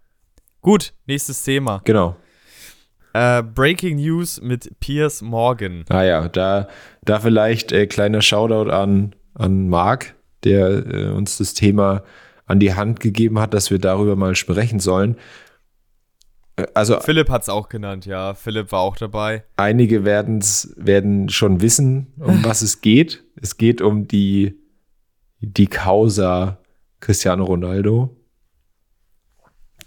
[0.61, 1.81] Gut, nächstes Thema.
[1.85, 2.17] Genau.
[3.15, 5.85] Äh, Breaking News mit Piers Morgan.
[5.89, 6.69] Ah ja, da,
[7.03, 10.15] da vielleicht äh, kleiner Shoutout an, an Marc,
[10.45, 12.03] der äh, uns das Thema
[12.49, 15.17] an die Hand gegeben hat, dass wir darüber mal sprechen sollen.
[16.57, 18.35] Äh, also, Philipp hat es auch genannt, ja.
[18.35, 19.45] Philipp war auch dabei.
[19.57, 23.23] Einige werden's, werden schon wissen, um was es geht.
[23.41, 24.59] Es geht um die,
[25.41, 26.59] die Causa
[27.01, 28.17] Cristiano Ronaldo,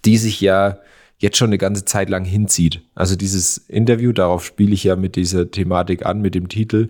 [0.06, 0.80] die sich ja
[1.18, 2.84] jetzt schon eine ganze Zeit lang hinzieht.
[2.96, 6.90] Also dieses Interview, darauf spiele ich ja mit dieser Thematik an, mit dem Titel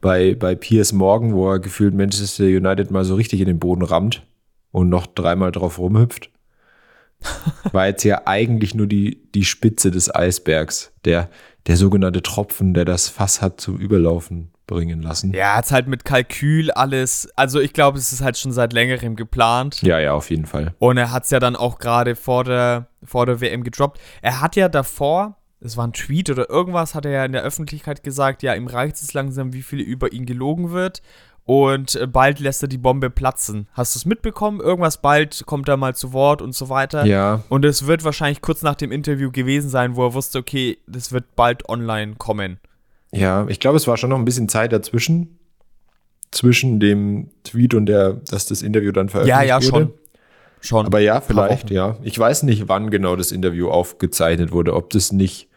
[0.00, 3.82] bei, bei Piers Morgan, wo er gefühlt Manchester United mal so richtig in den Boden
[3.82, 4.22] rammt
[4.76, 6.30] und noch dreimal drauf rumhüpft.
[7.72, 11.30] war jetzt ja eigentlich nur die, die Spitze des Eisbergs, der,
[11.66, 15.32] der sogenannte Tropfen, der das Fass hat zum Überlaufen bringen lassen.
[15.32, 19.16] Ja, hat halt mit Kalkül alles, also ich glaube, es ist halt schon seit längerem
[19.16, 19.80] geplant.
[19.80, 20.74] Ja, ja, auf jeden Fall.
[20.78, 23.98] Und er hat es ja dann auch gerade vor der, vor der WM gedroppt.
[24.20, 27.42] Er hat ja davor, es war ein Tweet oder irgendwas, hat er ja in der
[27.42, 31.00] Öffentlichkeit gesagt, ja, ihm reicht es langsam, wie viel über ihn gelogen wird.
[31.46, 33.68] Und äh, bald lässt er die Bombe platzen.
[33.72, 34.60] Hast du es mitbekommen?
[34.60, 37.06] Irgendwas bald kommt er mal zu Wort und so weiter.
[37.06, 37.44] Ja.
[37.48, 41.12] Und es wird wahrscheinlich kurz nach dem Interview gewesen sein, wo er wusste, okay, das
[41.12, 42.58] wird bald online kommen.
[43.12, 45.38] Ja, ich glaube, es war schon noch ein bisschen Zeit dazwischen.
[46.32, 49.66] Zwischen dem Tweet und der, dass das Interview dann veröffentlicht Ja, ja, wurde.
[49.66, 49.92] schon.
[50.60, 50.86] Schon.
[50.86, 51.96] Aber ja, vielleicht, ja.
[52.02, 54.74] Ich weiß nicht, wann genau das Interview aufgezeichnet wurde.
[54.74, 55.48] Ob das nicht.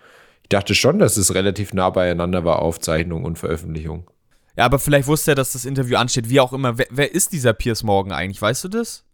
[0.43, 4.07] Ich dachte schon, dass es relativ nah beieinander war, Aufzeichnung und Veröffentlichung.
[4.59, 6.27] Ja, aber vielleicht wusste er, dass das Interview ansteht.
[6.27, 6.77] Wie auch immer.
[6.77, 8.41] Wer, wer ist dieser Piers Morgan eigentlich?
[8.41, 9.05] Weißt du das?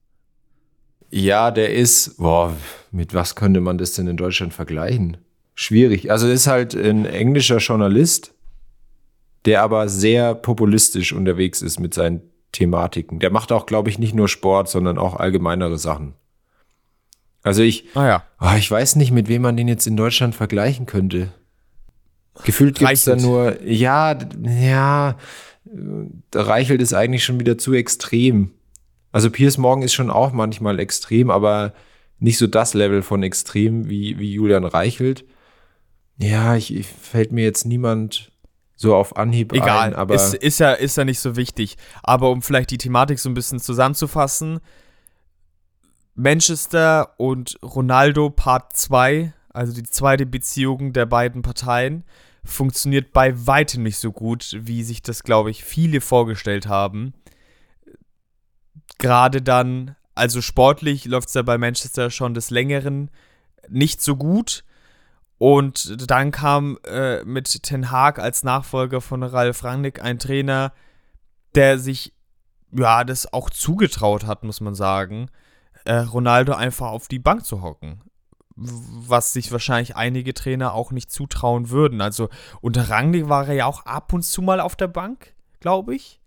[1.12, 2.55] Ja, der ist, boah,
[2.89, 5.17] mit was könnte man das denn in Deutschland vergleichen?
[5.53, 6.10] Schwierig.
[6.10, 8.34] Also ist halt ein englischer Journalist,
[9.45, 13.19] der aber sehr populistisch unterwegs ist mit seinen Thematiken.
[13.19, 16.15] Der macht auch, glaube ich, nicht nur Sport, sondern auch allgemeinere Sachen.
[17.43, 18.23] Also ich, Ah ja.
[18.41, 21.34] oh, ich weiß nicht, mit wem man den jetzt in Deutschland vergleichen könnte.
[22.43, 25.17] Gefühlt gibt es da nur, ja, ja,
[25.65, 28.51] äh, Reichelt ist eigentlich schon wieder zu extrem.
[29.11, 31.73] Also Piers Morgan ist schon auch manchmal extrem, aber
[32.19, 35.25] nicht so das Level von extrem wie, wie Julian Reichelt.
[36.17, 38.31] Ja, ich, ich fällt mir jetzt niemand
[38.75, 41.77] so auf Anhieb Egal, ein, aber ist, ist, ja, ist ja nicht so wichtig.
[42.03, 44.59] Aber um vielleicht die Thematik so ein bisschen zusammenzufassen:
[46.13, 52.03] Manchester und Ronaldo Part 2, also die zweite Beziehung der beiden Parteien,
[52.43, 57.13] funktioniert bei weitem nicht so gut, wie sich das, glaube ich, viele vorgestellt haben.
[58.97, 63.09] Gerade dann, also sportlich läuft es ja bei Manchester schon des Längeren
[63.67, 64.63] nicht so gut.
[65.37, 70.71] Und dann kam äh, mit Ten Hag als Nachfolger von Ralf Rangnick ein Trainer,
[71.55, 72.13] der sich
[72.71, 75.29] ja das auch zugetraut hat, muss man sagen,
[75.85, 78.01] äh, Ronaldo einfach auf die Bank zu hocken.
[78.55, 81.99] Was sich wahrscheinlich einige Trainer auch nicht zutrauen würden.
[82.01, 82.29] Also
[82.61, 86.21] unter Rangnick war er ja auch ab und zu mal auf der Bank, glaube ich.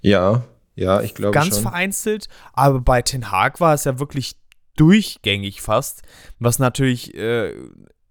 [0.00, 1.62] ja, ja, ich glaube Ganz schon.
[1.62, 2.28] vereinzelt.
[2.52, 4.36] Aber bei Ten Hag war es ja wirklich
[4.76, 6.02] durchgängig fast,
[6.38, 7.52] was natürlich äh,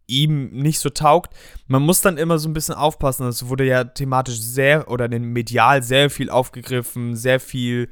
[0.05, 1.33] ihm nicht so taugt.
[1.67, 3.25] Man muss dann immer so ein bisschen aufpassen.
[3.25, 7.89] Es wurde ja thematisch sehr oder den medial sehr viel aufgegriffen, sehr viel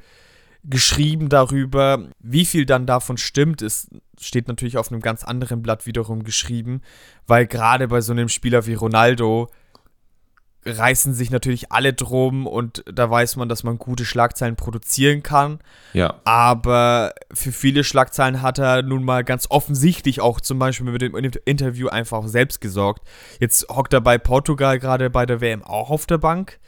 [0.68, 2.08] geschrieben darüber.
[2.20, 3.88] Wie viel dann davon stimmt, ist,
[4.20, 6.82] steht natürlich auf einem ganz anderen Blatt wiederum geschrieben,
[7.26, 9.48] weil gerade bei so einem Spieler wie Ronaldo
[10.66, 15.60] reißen sich natürlich alle drum und da weiß man, dass man gute Schlagzeilen produzieren kann.
[15.92, 21.02] Ja, Aber für viele Schlagzeilen hat er nun mal ganz offensichtlich auch zum Beispiel mit
[21.02, 23.06] dem Interview einfach auch selbst gesorgt.
[23.38, 26.58] Jetzt hockt er bei Portugal gerade bei der WM auch auf der Bank.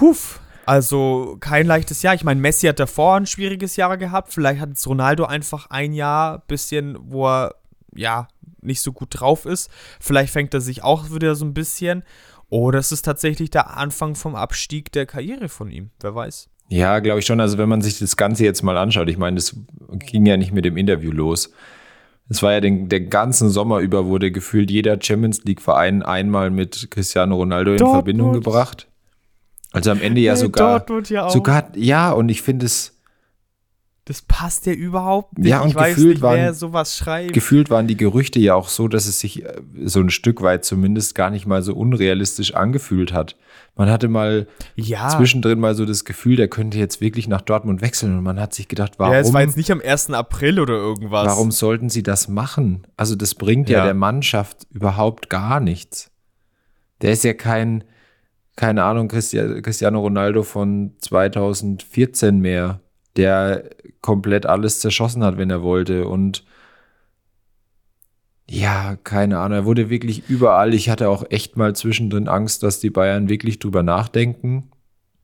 [0.00, 0.40] Huf.
[0.68, 2.14] Also kein leichtes Jahr.
[2.14, 4.34] Ich meine, Messi hat davor ein schwieriges Jahr gehabt.
[4.34, 7.54] Vielleicht hat jetzt Ronaldo einfach ein Jahr bisschen, wo er
[7.94, 8.28] ja
[8.60, 9.70] nicht so gut drauf ist.
[9.98, 12.02] Vielleicht fängt er sich auch wieder so ein bisschen.
[12.50, 15.88] Oder es ist tatsächlich der Anfang vom Abstieg der Karriere von ihm.
[16.02, 16.50] Wer weiß.
[16.68, 17.40] Ja, glaube ich schon.
[17.40, 19.56] Also wenn man sich das Ganze jetzt mal anschaut, ich meine, das
[20.00, 21.50] ging ja nicht mit dem Interview los.
[22.28, 26.90] Es war ja den, den ganzen Sommer über, wurde gefühlt jeder Champions League-Verein einmal mit
[26.90, 28.04] Cristiano Ronaldo in Dortmund.
[28.04, 28.86] Verbindung gebracht.
[29.72, 31.30] Also am Ende ja Hey, sogar, Dortmund ja auch.
[31.30, 32.94] sogar, ja, und ich finde es,
[34.06, 35.48] Das passt ja überhaupt nicht.
[35.48, 37.34] Ja, und ich weiß gefühlt nicht, waren- wer sowas schreibt.
[37.34, 40.64] gefühlt waren die Gerüchte ja auch so, dass es sich äh, so ein Stück weit
[40.64, 43.36] zumindest gar nicht mal so unrealistisch angefühlt hat.
[43.76, 47.82] Man hatte mal ja, zwischendrin mal so das Gefühl, der könnte jetzt wirklich nach Dortmund
[47.82, 49.12] wechseln und man hat sich gedacht, warum?
[49.12, 50.10] ja, es war jetzt nicht am 1.
[50.14, 51.26] April oder irgendwas.
[51.26, 52.86] Warum sollten sie das machen?
[52.96, 53.84] Also das bringt ja, Ja.
[53.84, 56.10] der Mannschaft überhaupt gar nichts.
[57.02, 57.84] Der ist ja kein,
[58.58, 62.80] keine Ahnung, Cristiano Ronaldo von 2014 mehr,
[63.14, 66.08] der komplett alles zerschossen hat, wenn er wollte.
[66.08, 66.44] Und
[68.50, 70.74] ja, keine Ahnung, er wurde wirklich überall.
[70.74, 74.72] Ich hatte auch echt mal zwischendrin Angst, dass die Bayern wirklich drüber nachdenken.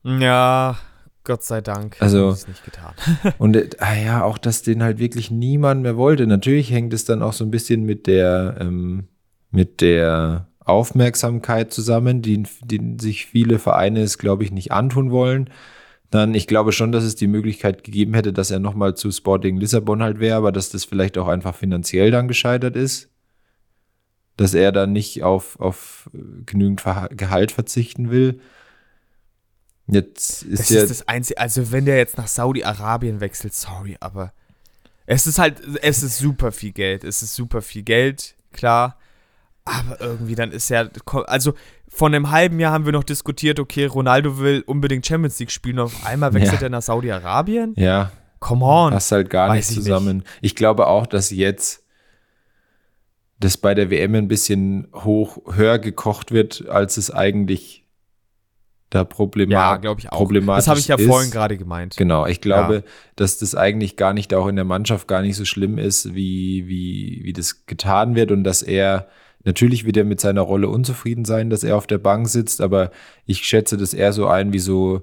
[0.05, 0.77] Ja,
[1.25, 1.97] Gott sei Dank.
[1.99, 2.95] Also- es nicht getan.
[3.39, 6.29] Und äh, ja, auch, dass den halt wirklich niemand mehr wollte.
[6.29, 9.09] Natürlich hängt es dann auch so ein bisschen mit der, ähm,
[9.51, 15.51] mit der Aufmerksamkeit zusammen, die, die sich viele Vereine es, glaube ich, nicht antun wollen.
[16.11, 19.57] Dann, ich glaube schon, dass es die Möglichkeit gegeben hätte, dass er nochmal zu Sporting
[19.57, 23.11] Lissabon halt wäre, aber dass das vielleicht auch einfach finanziell dann gescheitert ist.
[24.37, 26.11] Dass er dann nicht auf, auf
[26.47, 28.41] genügend Gehalt verzichten will.
[29.87, 31.39] Jetzt ist Das ist das Einzige.
[31.39, 34.33] Also, wenn der jetzt nach Saudi-Arabien wechselt, sorry, aber
[35.07, 37.05] Es ist halt, es ist super viel Geld.
[37.05, 38.99] Es ist super viel Geld, klar.
[39.65, 40.89] Aber irgendwie dann ist ja,
[41.27, 41.55] also
[41.89, 45.79] vor einem halben Jahr haben wir noch diskutiert, okay, Ronaldo will unbedingt Champions League spielen,
[45.79, 46.67] auf einmal wechselt ja.
[46.67, 47.75] er nach Saudi-Arabien.
[47.77, 48.13] Ja.
[48.41, 48.93] Come on.
[48.93, 50.19] Passt halt gar Weiß nicht zusammen.
[50.19, 50.39] Ich, nicht.
[50.43, 51.83] ich glaube auch, dass jetzt
[53.41, 57.85] das bei der WM ein bisschen hoch, höher gekocht wird, als es eigentlich
[58.91, 60.19] da problemat ja, glaube ich auch.
[60.19, 61.07] problematisch Das habe ich ja ist.
[61.07, 61.97] vorhin gerade gemeint.
[61.97, 62.83] Genau, ich glaube, ja.
[63.17, 66.69] dass das eigentlich gar nicht auch in der Mannschaft gar nicht so schlimm ist, wie,
[66.69, 69.09] wie, wie das getan wird und dass er
[69.45, 72.91] Natürlich wird er mit seiner Rolle unzufrieden sein, dass er auf der Bank sitzt, aber
[73.27, 75.03] ich schätze das eher so ein wie so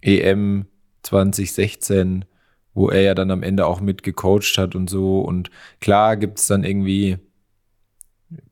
[0.00, 0.66] EM
[1.02, 2.24] 2016,
[2.72, 5.20] wo er ja dann am Ende auch mit gecoacht hat und so.
[5.20, 7.18] Und klar gibt es dann irgendwie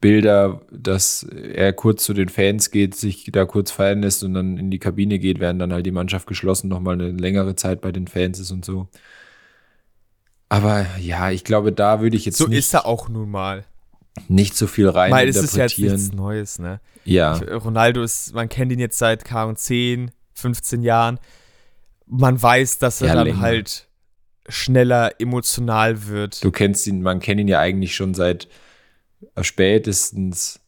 [0.00, 4.58] Bilder, dass er kurz zu den Fans geht, sich da kurz feiern lässt und dann
[4.58, 7.90] in die Kabine geht, während dann halt die Mannschaft geschlossen nochmal eine längere Zeit bei
[7.90, 8.88] den Fans ist und so.
[10.50, 12.36] Aber ja, ich glaube, da würde ich jetzt.
[12.36, 13.64] So ist er auch nun mal
[14.28, 16.80] nicht so viel rein Weil es ist ja jetzt nichts Neues, ne?
[17.04, 17.34] Ja.
[17.34, 21.18] Ronaldo ist, man kennt ihn jetzt seit K 10, 15 Jahren.
[22.06, 23.40] Man weiß, dass er ja, dann länger.
[23.40, 23.88] halt
[24.48, 26.44] schneller emotional wird.
[26.44, 28.48] Du kennst ihn, man kennt ihn ja eigentlich schon seit
[29.40, 30.60] spätestens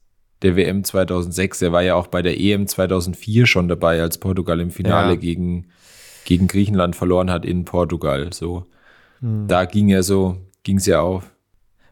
[0.42, 1.62] der WM 2006.
[1.62, 5.16] Er war ja auch bei der EM 2004 schon dabei, als Portugal im Finale ja.
[5.16, 5.66] gegen,
[6.24, 8.32] gegen Griechenland verloren hat in Portugal.
[8.32, 8.66] So,
[9.20, 9.48] hm.
[9.48, 11.33] da ging er so, ging es ja auf.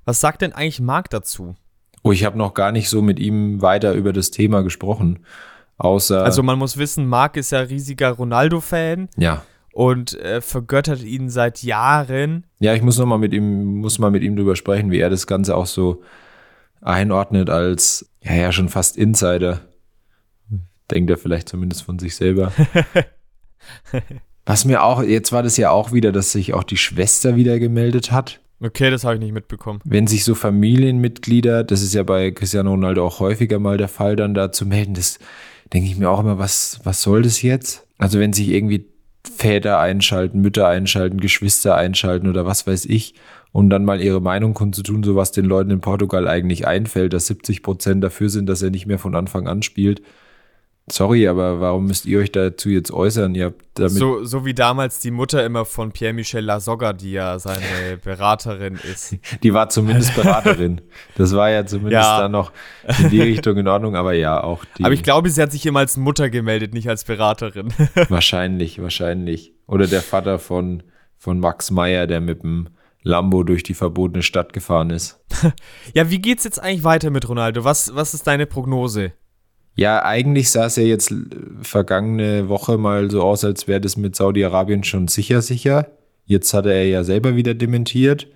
[0.04, 1.56] Was sagt denn eigentlich Marc dazu?
[2.02, 5.20] Oh, ich habe noch gar nicht so mit ihm weiter über das Thema gesprochen.
[5.78, 6.24] Außer.
[6.24, 9.08] Also man muss wissen, Marc ist ja riesiger Ronaldo-Fan.
[9.16, 9.44] Ja.
[9.72, 12.44] Und äh, vergöttert ihn seit Jahren.
[12.58, 15.10] Ja, ich muss noch mal mit ihm, muss mal mit ihm drüber sprechen, wie er
[15.10, 16.02] das Ganze auch so
[16.82, 19.60] einordnet als, ja, ja, schon fast Insider.
[20.90, 22.52] Denkt er vielleicht zumindest von sich selber.
[24.44, 27.58] Was mir auch, jetzt war das ja auch wieder, dass sich auch die Schwester wieder
[27.58, 28.40] gemeldet hat.
[28.62, 29.80] Okay, das habe ich nicht mitbekommen.
[29.84, 34.14] Wenn sich so Familienmitglieder, das ist ja bei Cristiano Ronaldo auch häufiger mal der Fall,
[34.14, 35.18] dann da zu melden, das
[35.72, 37.86] denke ich mir auch immer, was, was soll das jetzt?
[37.98, 38.86] Also wenn sich irgendwie
[39.24, 43.14] Väter einschalten, Mütter einschalten, Geschwister einschalten oder was weiß ich,
[43.50, 47.26] um dann mal ihre Meinung kundzutun, so was den Leuten in Portugal eigentlich einfällt, dass
[47.26, 50.02] 70 Prozent dafür sind, dass er nicht mehr von Anfang an spielt,
[50.90, 53.36] Sorry, aber warum müsst ihr euch dazu jetzt äußern?
[53.36, 57.38] Ihr habt damit so, so wie damals die Mutter immer von Pierre-Michel Lasogga, die ja
[57.38, 59.16] seine Beraterin ist.
[59.44, 60.80] Die war zumindest Beraterin.
[61.14, 62.22] Das war ja zumindest ja.
[62.22, 62.50] dann noch
[62.98, 64.84] in die Richtung in Ordnung, aber ja, auch die.
[64.84, 67.72] Aber ich glaube, sie hat sich immer als Mutter gemeldet, nicht als Beraterin.
[68.08, 69.54] wahrscheinlich, wahrscheinlich.
[69.68, 70.82] Oder der Vater von,
[71.16, 72.70] von Max Meyer, der mit dem
[73.02, 75.20] Lambo durch die verbotene Stadt gefahren ist.
[75.94, 77.62] ja, wie geht's jetzt eigentlich weiter mit Ronaldo?
[77.62, 79.12] Was, was ist deine Prognose?
[79.74, 81.14] Ja, eigentlich sah es ja jetzt
[81.62, 85.90] vergangene Woche mal so aus, als wäre das mit Saudi-Arabien schon sicher, sicher.
[86.26, 88.28] Jetzt hat er ja selber wieder dementiert.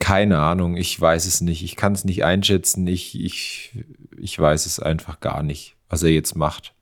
[0.00, 1.62] Keine Ahnung, ich weiß es nicht.
[1.62, 2.86] Ich kann es nicht einschätzen.
[2.86, 3.84] Ich, ich,
[4.18, 6.74] ich weiß es einfach gar nicht, was er jetzt macht.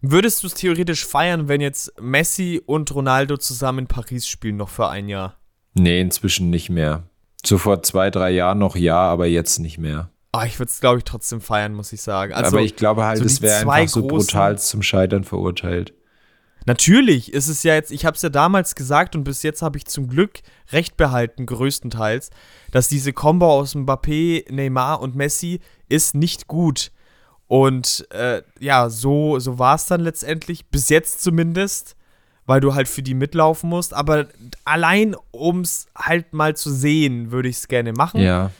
[0.00, 4.68] Würdest du es theoretisch feiern, wenn jetzt Messi und Ronaldo zusammen in Paris spielen, noch
[4.68, 5.36] für ein Jahr?
[5.74, 7.02] Nee, inzwischen nicht mehr.
[7.44, 10.10] So vor zwei, drei Jahren noch ja, aber jetzt nicht mehr.
[10.36, 12.32] Oh, ich würde es, glaube ich, trotzdem feiern, muss ich sagen.
[12.32, 15.94] Also, Aber ich glaube halt, so es wäre einfach so brutal zum Scheitern verurteilt.
[16.66, 19.78] Natürlich ist es ja jetzt, ich habe es ja damals gesagt und bis jetzt habe
[19.78, 20.40] ich zum Glück
[20.72, 22.30] recht behalten, größtenteils,
[22.72, 26.90] dass diese Combo aus Mbappé, Neymar und Messi ist nicht gut.
[27.46, 31.94] Und äh, ja, so, so war es dann letztendlich, bis jetzt zumindest,
[32.46, 33.94] weil du halt für die mitlaufen musst.
[33.94, 34.26] Aber
[34.64, 38.20] allein, um es halt mal zu sehen, würde ich es gerne machen.
[38.20, 38.50] Ja.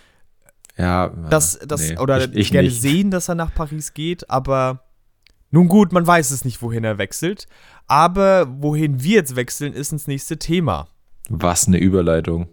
[0.78, 2.80] Ja, das, das, nee, oder ich, ich gerne nicht.
[2.80, 4.82] sehen, dass er nach Paris geht, aber
[5.50, 7.46] nun gut, man weiß es nicht, wohin er wechselt.
[7.86, 10.88] Aber wohin wir jetzt wechseln, ist ins nächste Thema.
[11.28, 12.48] Was eine Überleitung.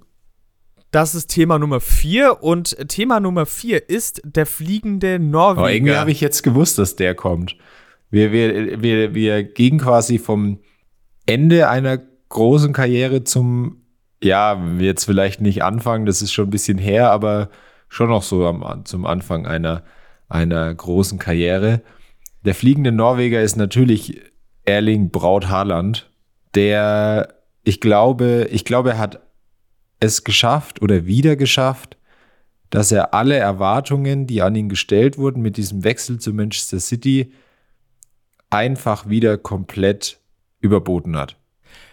[0.92, 5.60] Das ist Thema Nummer 4 und Thema Nummer 4 ist der fliegende Norweger.
[5.62, 7.58] Aber irgendwie habe ich jetzt gewusst, dass der kommt.
[8.12, 10.60] Wir, wir, wir, wir gehen quasi vom
[11.26, 12.00] Ende einer
[12.30, 13.82] großen Karriere zum,
[14.24, 17.50] ja, jetzt vielleicht nicht anfangen, das ist schon ein bisschen her, aber
[17.94, 19.84] schon noch so am, zum Anfang einer,
[20.28, 21.82] einer großen Karriere.
[22.44, 24.20] Der fliegende Norweger ist natürlich
[24.66, 26.10] Erling Braut Haaland,
[26.56, 29.22] der, ich glaube, ich glaube, er hat
[30.00, 31.98] es geschafft oder wieder geschafft,
[32.72, 37.32] dass er alle Erwartungen, die an ihn gestellt wurden mit diesem Wechsel zu Manchester City,
[38.50, 40.20] einfach wieder komplett
[40.60, 41.38] überboten hat.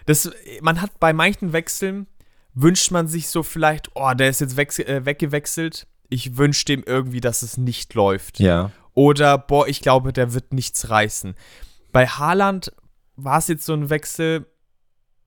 [0.07, 0.31] Das,
[0.61, 2.07] man hat bei manchen Wechseln
[2.53, 7.21] wünscht man sich so vielleicht, oh, der ist jetzt äh, weggewechselt ich wünsche dem irgendwie,
[7.21, 8.39] dass es nicht läuft.
[8.39, 8.71] Ja.
[8.93, 11.35] Oder, boah, ich glaube, der wird nichts reißen.
[11.93, 12.73] Bei Haaland
[13.15, 14.45] war es jetzt so ein Wechsel,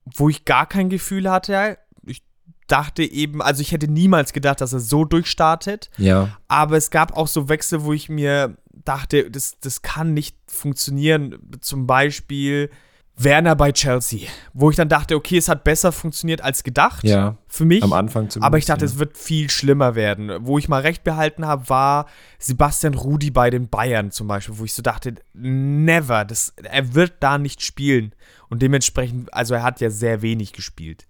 [0.05, 1.79] wo ich gar kein Gefühl hatte.
[2.05, 2.21] Ich
[2.67, 5.89] dachte eben, also ich hätte niemals gedacht, dass er so durchstartet.
[5.97, 6.37] Ja.
[6.47, 11.39] Aber es gab auch so Wechsel, wo ich mir dachte, das, das kann nicht funktionieren.
[11.61, 12.69] Zum Beispiel
[13.17, 17.03] Werner bei Chelsea, wo ich dann dachte, okay, es hat besser funktioniert als gedacht.
[17.03, 17.37] Ja.
[17.47, 17.81] Für mich.
[17.81, 18.45] Am Anfang zumindest.
[18.45, 18.91] Aber ich dachte, ja.
[18.91, 20.31] es wird viel schlimmer werden.
[20.41, 22.07] Wo ich mal recht behalten habe, war
[22.39, 27.13] Sebastian Rudi bei den Bayern zum Beispiel, wo ich so dachte, never, das, er wird
[27.21, 28.13] da nicht spielen.
[28.49, 31.07] Und dementsprechend, also er hat ja sehr wenig gespielt.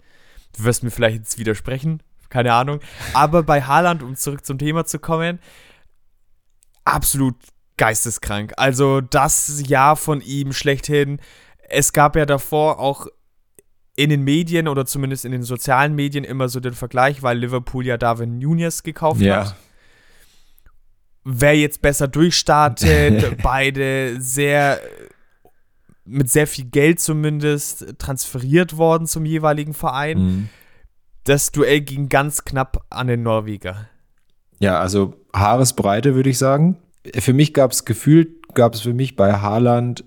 [0.56, 2.80] Du wirst mir vielleicht jetzt widersprechen, keine Ahnung.
[3.14, 5.40] Aber bei Haaland, um zurück zum Thema zu kommen,
[6.86, 7.36] absolut
[7.78, 8.54] geisteskrank.
[8.58, 11.20] Also das Jahr von ihm schlechthin.
[11.70, 13.08] Es gab ja davor auch
[13.96, 17.86] in den Medien oder zumindest in den sozialen Medien immer so den Vergleich, weil Liverpool
[17.86, 19.46] ja Darwin Nunez gekauft Ja.
[19.48, 19.56] hat.
[21.24, 24.80] Wer jetzt besser durchstartet, beide sehr
[26.08, 30.18] mit sehr viel Geld zumindest transferiert worden zum jeweiligen Verein.
[30.20, 30.50] Mhm.
[31.24, 33.90] Das Duell ging ganz knapp an den Norweger.
[34.60, 36.78] Ja, also Haaresbreite würde ich sagen.
[37.18, 40.04] Für mich gab es gefühlt, gab es für mich bei Haaland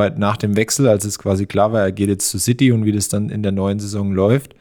[0.00, 2.86] bei, nach dem Wechsel, als es quasi klar war, er geht jetzt zu City und
[2.86, 4.54] wie das dann in der neuen Saison läuft,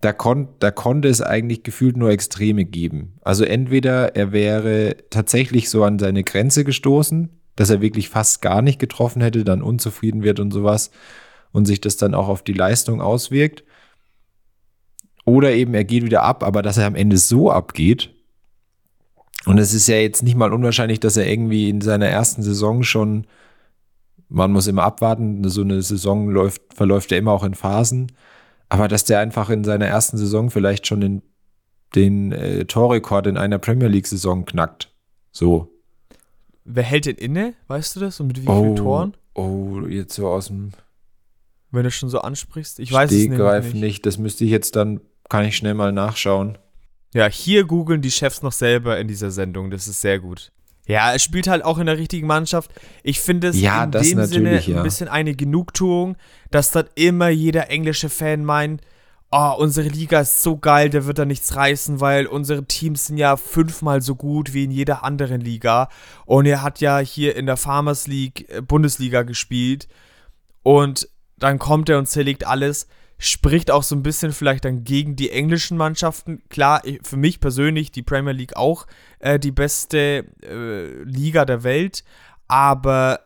[0.00, 3.14] da, kon, da konnte es eigentlich gefühlt nur Extreme geben.
[3.22, 8.62] Also entweder er wäre tatsächlich so an seine Grenze gestoßen, dass er wirklich fast gar
[8.62, 10.92] nicht getroffen hätte, dann unzufrieden wird und sowas
[11.50, 13.64] und sich das dann auch auf die Leistung auswirkt.
[15.24, 18.14] Oder eben er geht wieder ab, aber dass er am Ende so abgeht.
[19.44, 22.84] Und es ist ja jetzt nicht mal unwahrscheinlich, dass er irgendwie in seiner ersten Saison
[22.84, 23.26] schon,
[24.32, 28.12] man muss immer abwarten, so eine Saison läuft, verläuft ja immer auch in Phasen,
[28.68, 31.22] aber dass der einfach in seiner ersten Saison vielleicht schon den,
[31.94, 34.90] den äh, Torrekord in einer Premier League-Saison knackt.
[35.32, 35.68] So.
[36.64, 37.54] Wer hält den inne?
[37.68, 38.20] Weißt du das?
[38.20, 39.14] Und mit wie vielen Toren?
[39.34, 40.72] Oh, jetzt so aus dem
[41.70, 42.80] Wenn du schon so ansprichst.
[42.80, 43.74] Ich weiß es nicht.
[43.74, 44.06] nicht.
[44.06, 46.56] Das müsste ich jetzt dann, kann ich schnell mal nachschauen.
[47.14, 49.70] Ja, hier googeln die Chefs noch selber in dieser Sendung.
[49.70, 50.52] Das ist sehr gut.
[50.86, 52.70] Ja, er spielt halt auch in der richtigen Mannschaft.
[53.02, 54.78] Ich finde es Ja, in dem Sinne ja.
[54.78, 56.16] ein bisschen eine Genugtuung,
[56.50, 58.82] dass dann immer jeder englische Fan meint,
[59.32, 63.16] oh, unsere Liga ist so geil, der wird da nichts reißen, weil unsere Teams sind
[63.16, 65.88] ja fünfmal so gut wie in jeder anderen Liga.
[66.26, 69.88] Und er hat ja hier in der Farmers League äh, Bundesliga gespielt.
[70.62, 71.08] Und
[71.38, 72.86] dann kommt er und zerlegt alles.
[73.24, 76.42] Spricht auch so ein bisschen vielleicht dann gegen die englischen Mannschaften.
[76.48, 78.88] Klar, für mich persönlich die Premier League auch
[79.20, 82.02] äh, die beste äh, Liga der Welt.
[82.48, 83.20] Aber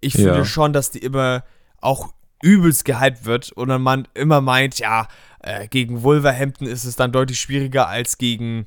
[0.00, 0.24] ich Ja.
[0.34, 1.42] finde schon, dass die immer
[1.80, 5.08] auch übelst gehypt wird und dann man immer meint, ja,
[5.40, 8.66] äh, gegen Wolverhampton ist es dann deutlich schwieriger als gegen,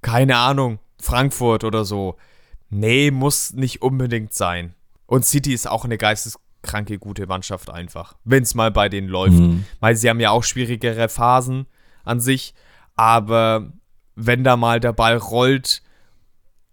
[0.00, 2.16] keine Ahnung, Frankfurt oder so.
[2.70, 4.74] Nee, muss nicht unbedingt sein.
[5.06, 5.98] Und City ist auch eine
[6.64, 8.16] geisteskranke, gute Mannschaft einfach.
[8.24, 9.38] Wenn es mal bei denen läuft.
[9.38, 9.64] Mhm.
[9.80, 11.66] Weil sie haben ja auch schwierigere Phasen
[12.04, 12.54] an sich.
[12.96, 13.72] Aber
[14.16, 15.82] wenn da mal der Ball rollt,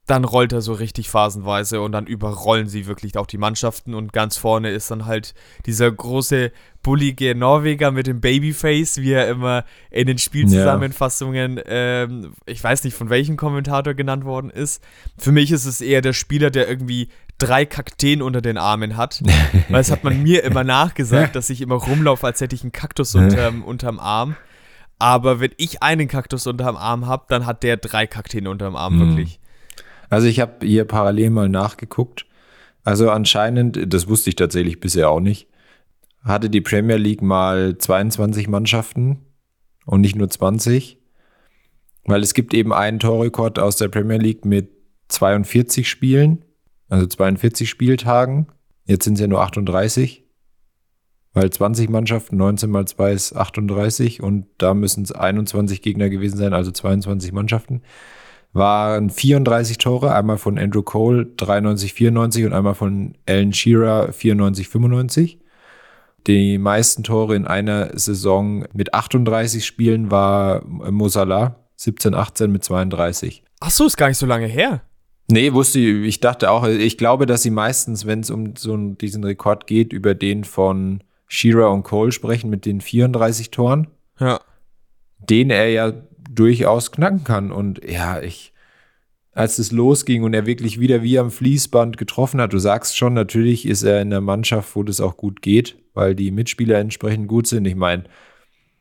[0.08, 4.12] dann rollt er so richtig phasenweise und dann überrollen sie wirklich auch die Mannschaften und
[4.12, 5.34] ganz vorne ist dann halt
[5.66, 6.52] dieser große
[6.84, 12.96] bullige Norweger mit dem Babyface, wie er immer in den Spielzusammenfassungen, ähm, ich weiß nicht
[12.96, 14.84] von welchem Kommentator genannt worden ist.
[15.18, 17.08] Für mich ist es eher der Spieler, der irgendwie
[17.42, 19.22] drei Kakteen unter den Armen hat,
[19.70, 22.72] weil das hat man mir immer nachgesagt, dass ich immer rumlaufe, als hätte ich einen
[22.72, 24.36] Kaktus unterm, unterm Arm.
[25.00, 28.96] Aber wenn ich einen Kaktus unterm Arm habe, dann hat der drei Kakteen unterm Arm,
[28.98, 29.08] Mhm.
[29.10, 29.39] wirklich.
[30.10, 32.26] Also ich habe hier parallel mal nachgeguckt.
[32.84, 35.48] Also anscheinend, das wusste ich tatsächlich bisher auch nicht,
[36.24, 39.20] hatte die Premier League mal 22 Mannschaften
[39.86, 40.98] und nicht nur 20.
[42.06, 44.70] Weil es gibt eben einen Torrekord aus der Premier League mit
[45.10, 46.44] 42 Spielen,
[46.92, 48.48] also 42 Spieltagen.
[48.86, 50.26] Jetzt sind es ja nur 38.
[51.34, 56.38] Weil 20 Mannschaften, 19 mal 2 ist 38 und da müssen es 21 Gegner gewesen
[56.38, 57.82] sein, also 22 Mannschaften
[58.54, 64.68] waren 34 Tore, einmal von Andrew Cole 93, 94 und einmal von Alan Shearer 94,
[64.68, 65.39] 95.
[66.28, 72.66] Die meisten Tore in einer Saison mit 38 Spielen war Mo Salah 17, 18 mit
[72.66, 73.44] 32.
[73.62, 74.82] Ach so, ist gar nicht so lange her.
[75.32, 78.74] Nee, wusste ich, ich dachte auch, ich glaube, dass sie meistens, wenn es um so
[78.74, 83.88] einen- diesen Rekord geht, über den von Shearer und Cole sprechen mit den 34 Toren
[84.20, 84.40] Ja.
[85.30, 85.94] den er ja
[86.30, 87.52] durchaus knacken kann.
[87.52, 88.54] Und ja, ich,
[89.34, 93.14] als es losging und er wirklich wieder wie am Fließband getroffen hat, du sagst schon,
[93.14, 97.28] natürlich ist er in der Mannschaft, wo das auch gut geht, weil die Mitspieler entsprechend
[97.28, 97.66] gut sind.
[97.66, 98.04] Ich meine,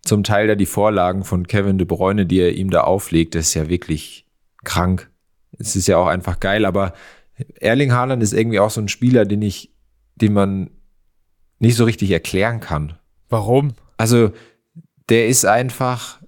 [0.03, 3.49] zum Teil da die Vorlagen von Kevin De Bruyne, die er ihm da auflegt, das
[3.49, 4.27] ist ja wirklich
[4.65, 5.11] krank.
[5.59, 6.95] Es ist ja auch einfach geil, aber
[7.61, 9.75] Erling Haaland ist irgendwie auch so ein Spieler, den ich,
[10.17, 10.71] den man
[11.59, 12.99] nicht so richtig erklären kann.
[13.29, 13.75] Warum?
[13.97, 14.33] Also
[15.09, 16.21] der ist einfach,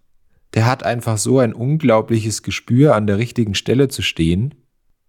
[0.54, 4.54] der hat einfach so ein unglaubliches Gespür, an der richtigen Stelle zu stehen.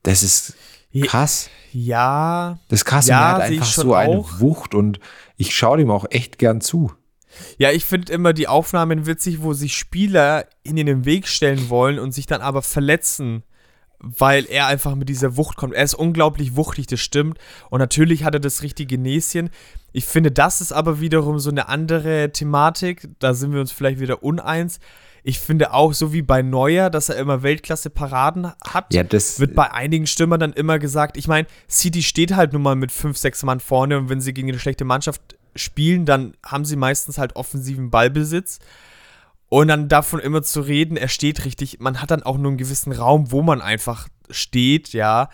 [0.04, 0.56] Das ist
[1.04, 1.50] krass.
[1.72, 2.60] Ja.
[2.68, 3.08] Das ist krass.
[3.08, 4.40] Ja, und er hat einfach so eine auch.
[4.40, 5.00] Wucht und
[5.38, 6.92] ich schaue dem auch echt gern zu.
[7.58, 11.98] Ja, ich finde immer die Aufnahmen witzig, wo sich Spieler in den Weg stellen wollen
[11.98, 13.44] und sich dann aber verletzen,
[14.04, 15.74] weil er einfach mit dieser Wucht kommt.
[15.74, 17.38] Er ist unglaublich wuchtig, das stimmt.
[17.70, 19.50] Und natürlich hat er das richtige Näschen.
[19.94, 23.08] Ich finde, das ist aber wiederum so eine andere Thematik.
[23.20, 24.80] Da sind wir uns vielleicht wieder uneins.
[25.24, 29.56] Ich finde auch, so wie bei Neuer, dass er immer Weltklasse-Paraden hat, Ja, das wird
[29.56, 33.16] bei einigen Stürmern dann immer gesagt, ich meine, City steht halt nun mal mit 5,
[33.18, 35.22] 6 Mann vorne und wenn sie gegen eine schlechte Mannschaft
[35.56, 38.60] spielen, dann haben sie meistens halt offensiven Ballbesitz.
[39.54, 42.58] Und dann davon immer zu reden, er steht richtig, man hat dann auch nur einen
[42.58, 45.30] gewissen Raum, wo man einfach steht, ja.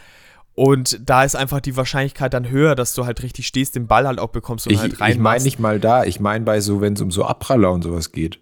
[0.56, 4.06] Und da ist einfach die Wahrscheinlichkeit dann höher, dass du halt richtig stehst, den Ball
[4.06, 6.82] halt auch bekommst und ich, halt ich meine nicht mal da, ich meine bei so,
[6.82, 8.42] wenn es um so Abpraller und sowas geht.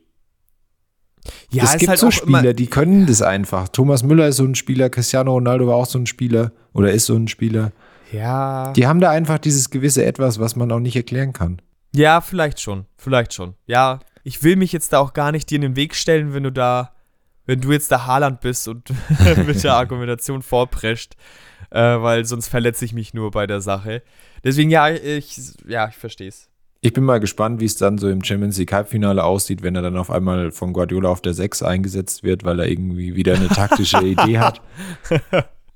[1.51, 3.67] ja, es gibt halt so Spieler, immer, die können das einfach.
[3.67, 7.05] Thomas Müller ist so ein Spieler, Cristiano Ronaldo war auch so ein Spieler oder ist
[7.05, 7.71] so ein Spieler.
[8.11, 11.61] ja, Die haben da einfach dieses gewisse Etwas, was man auch nicht erklären kann.
[11.93, 13.53] ja, vielleicht schon, vielleicht schon.
[13.67, 16.43] Ja, ich will mich jetzt da auch gar nicht dir in den Weg stellen, wenn
[16.43, 16.91] du da,
[17.45, 18.89] wenn du jetzt der Haaland bist und
[19.47, 21.15] mit der Argumentation vorprescht,
[21.69, 24.03] äh, weil sonst verletze ich mich nur bei der Sache.
[24.43, 26.49] Deswegen, ja, ich, ja, ich verstehe es.
[26.81, 29.81] Ich bin mal gespannt, wie es dann so im Champions League Halbfinale aussieht, wenn er
[29.81, 33.47] dann auf einmal von Guardiola auf der 6 eingesetzt wird, weil er irgendwie wieder eine
[33.47, 34.61] taktische Idee hat.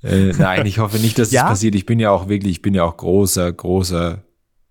[0.03, 1.43] Äh, nein, ich hoffe nicht, dass Ja?
[1.43, 1.75] das passiert.
[1.75, 4.23] Ich bin ja auch wirklich, ich bin ja auch großer, großer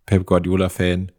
[0.04, 1.12] Pep Guardiola-Fan.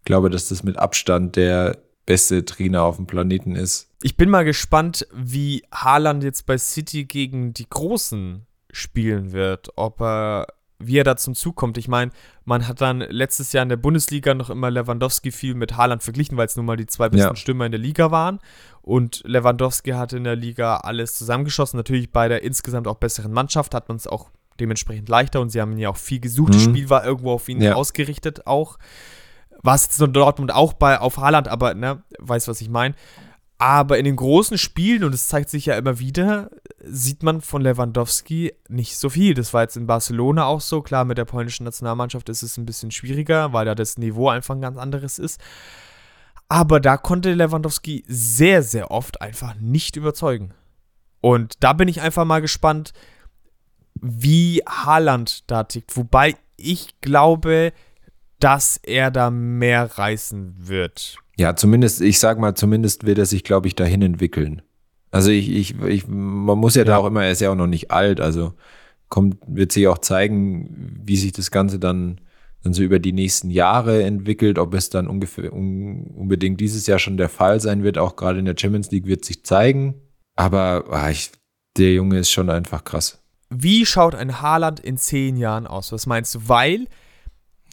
[0.00, 3.90] Ich glaube, dass das mit Abstand der beste Trainer auf dem Planeten ist.
[4.02, 9.68] Ich bin mal gespannt, wie Haaland jetzt bei City gegen die Großen spielen wird.
[9.76, 10.46] Ob er,
[10.78, 11.76] wie er da zum Zug kommt.
[11.76, 12.12] Ich meine,
[12.44, 16.38] man hat dann letztes Jahr in der Bundesliga noch immer Lewandowski viel mit Haaland verglichen,
[16.38, 17.36] weil es nun mal die zwei besten Ja.
[17.36, 18.38] Stürmer in der Liga waren.
[18.80, 21.76] Und Lewandowski hat in der Liga alles zusammengeschossen.
[21.76, 24.30] Natürlich bei der insgesamt auch besseren Mannschaft hat man es auch
[24.60, 26.54] dementsprechend leichter und sie haben ja auch viel gesucht.
[26.54, 26.70] Das Mhm.
[26.74, 27.74] Spiel war irgendwo auf ihn Ja.
[27.74, 28.78] ausgerichtet auch.
[29.62, 32.94] War es jetzt nur Dortmund auch bei auf Haaland, aber ne, weiß was ich meine.
[33.60, 36.48] Aber in den großen Spielen, und es zeigt sich ja immer wieder,
[36.84, 39.34] sieht man von Lewandowski nicht so viel.
[39.34, 40.80] Das war jetzt in Barcelona auch so.
[40.80, 44.54] Klar, mit der polnischen Nationalmannschaft ist es ein bisschen schwieriger, weil da das Niveau einfach
[44.54, 45.40] ein ganz anderes ist.
[46.48, 50.54] Aber da konnte Lewandowski sehr, sehr oft einfach nicht überzeugen.
[51.20, 52.92] Und da bin ich einfach mal gespannt,
[54.00, 55.96] wie Haaland da tickt.
[55.96, 57.72] Wobei ich glaube,
[58.40, 61.16] dass er da mehr reißen wird.
[61.36, 64.62] Ja, zumindest, ich sag mal, zumindest wird er sich, glaube ich, dahin entwickeln.
[65.10, 66.98] Also ich, ich, ich, man muss ja, da Ja.
[66.98, 68.54] auch immer, er ist ja auch noch nicht alt, also
[69.08, 72.20] kommt, wird sich auch zeigen, wie sich das Ganze dann,
[72.62, 76.98] dann so über die nächsten Jahre entwickelt, ob es dann ungefähr un, unbedingt dieses Jahr
[76.98, 79.94] schon der Fall sein wird, auch gerade in der Champions League wird sich zeigen.
[80.36, 81.30] Aber ah, ich,
[81.78, 83.22] der Junge ist schon einfach krass.
[83.48, 85.90] Wie schaut ein Haaland in zehn Jahren aus?
[85.92, 86.40] Was meinst du?
[86.48, 86.86] Weil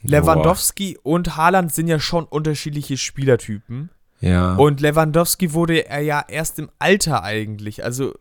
[0.08, 3.90] Lewandowski und Haaland sind ja schon unterschiedliche Spielertypen.
[4.22, 4.56] Ja.
[4.56, 7.84] Und Lewandowski wurde er ja erst im Alter eigentlich.
[7.84, 8.14] Also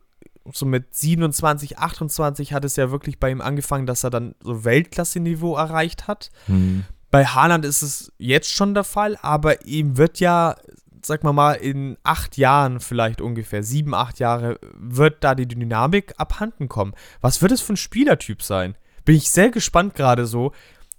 [0.53, 4.65] so mit 27, 28 hat es ja wirklich bei ihm angefangen, dass er dann so
[4.65, 6.31] Weltklasse-Niveau erreicht hat.
[6.47, 6.85] hm.
[7.11, 10.57] Bei Haaland ist es jetzt schon der Fall, aber ihm wird ja,
[11.01, 16.15] sag mal mal, in acht Jahren vielleicht ungefähr, sieben, acht Jahre, wird da die Dynamik
[16.19, 16.93] abhanden kommen.
[17.21, 18.75] Was wird es für ein Spielertyp sein?
[19.05, 20.51] Bin ich sehr gespannt gerade so,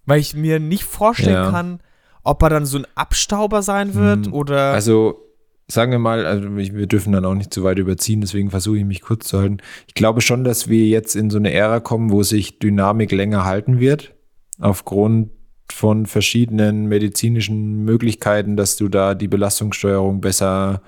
[0.05, 1.51] weil ich mir nicht vorstellen Ja.
[1.51, 1.79] kann,
[2.23, 4.33] ob er dann so ein Abstauber sein wird Hm.
[4.33, 4.71] oder.
[4.73, 5.21] Also,
[5.67, 8.85] sagen wir mal, also wir dürfen dann auch nicht zu weit überziehen, deswegen versuche ich
[8.85, 9.57] mich kurz zu halten.
[9.87, 13.45] Ich glaube schon, dass wir jetzt in so eine Ära kommen, wo sich Dynamik länger
[13.45, 14.13] halten wird,
[14.59, 15.29] aufgrund
[15.71, 20.81] von verschiedenen medizinischen Möglichkeiten, dass du da die Belastungssteuerung besser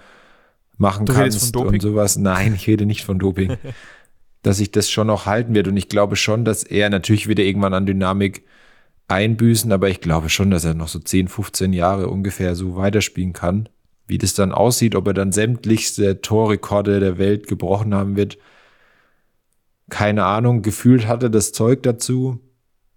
[0.77, 2.17] machen Du kannst und sowas.
[2.17, 3.57] Nein, ich rede nicht von Doping.
[4.43, 5.67] dass sich das schon noch halten wird.
[5.67, 8.45] Und ich glaube schon, dass er natürlich wieder irgendwann an Dynamik
[9.07, 13.33] einbüßen, aber ich glaube schon, dass er noch so 10, 15 Jahre ungefähr so weiterspielen
[13.33, 13.69] kann.
[14.07, 18.37] Wie das dann aussieht, ob er dann sämtlichste Torrekorde der Welt gebrochen haben wird,
[19.89, 20.61] keine Ahnung.
[20.61, 22.39] Gefühlt hatte das Zeug dazu.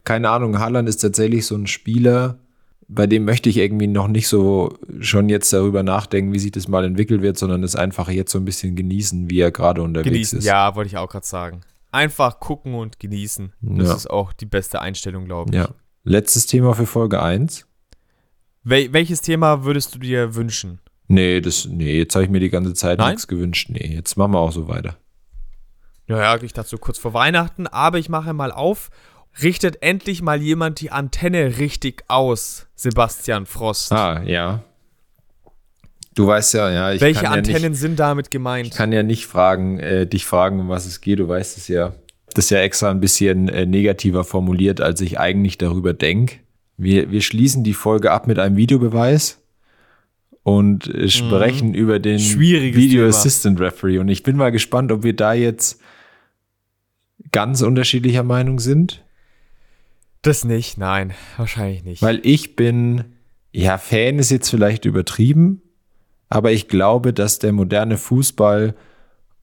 [0.05, 2.39] Keine Ahnung, Haaland ist tatsächlich so ein Spieler,
[2.89, 6.67] bei dem möchte ich irgendwie noch nicht so schon jetzt darüber nachdenken, wie sich das
[6.67, 10.11] mal entwickelt wird, sondern es einfach jetzt so ein bisschen genießen, wie er gerade unterwegs
[10.13, 10.39] genießen.
[10.41, 10.45] ist.
[10.45, 11.61] Ja, wollte ich auch gerade sagen.
[11.93, 13.53] Einfach gucken und genießen.
[13.61, 13.95] Das Ja.
[13.95, 15.57] ist auch die beste Einstellung, glaube ich.
[15.57, 15.69] ja.
[16.05, 17.67] Letztes Thema für Folge 1.
[18.63, 20.81] Wel welches Thema würdest du dir wünschen?
[21.09, 23.11] Nee, das, nee, jetzt habe ich mir die ganze Zeit Nein?
[23.11, 23.69] nichts gewünscht.
[23.71, 24.97] Nee, jetzt machen wir auch so weiter.
[26.07, 28.91] Naja, ich dachte so kurz vor Weihnachten, aber ich mache mal auf.
[29.43, 33.93] Richtet endlich mal jemand die Antenne richtig aus, Sebastian Frost.
[33.93, 34.65] Ah, ja.
[36.15, 36.93] Du weißt ja, ja.
[36.93, 38.69] Ich Welche Antennen ja nicht, sind damit gemeint?
[38.69, 41.21] Ich kann ja nicht fragen, äh, dich fragen, um was es geht.
[41.21, 41.93] Du weißt es ja.
[42.35, 46.37] Das ja extra ein bisschen äh, negativer formuliert, als ich eigentlich darüber denke.
[46.77, 49.41] Wir, wir schließen die Folge ab mit einem Videobeweis
[50.43, 51.09] und äh, mhm.
[51.09, 51.75] sprechen mhm.
[51.75, 53.09] über den Schwieriges Video Thema.
[53.09, 53.99] Assistant Referee.
[53.99, 55.81] Und ich bin mal gespannt, ob wir da jetzt
[57.33, 59.05] ganz unterschiedlicher Meinung sind.
[60.23, 62.03] Das nicht, nein, wahrscheinlich nicht.
[62.03, 63.05] Weil ich bin,
[63.53, 65.63] ja, Fan ist jetzt vielleicht übertrieben,
[66.29, 68.75] aber ich glaube, dass der moderne Fußball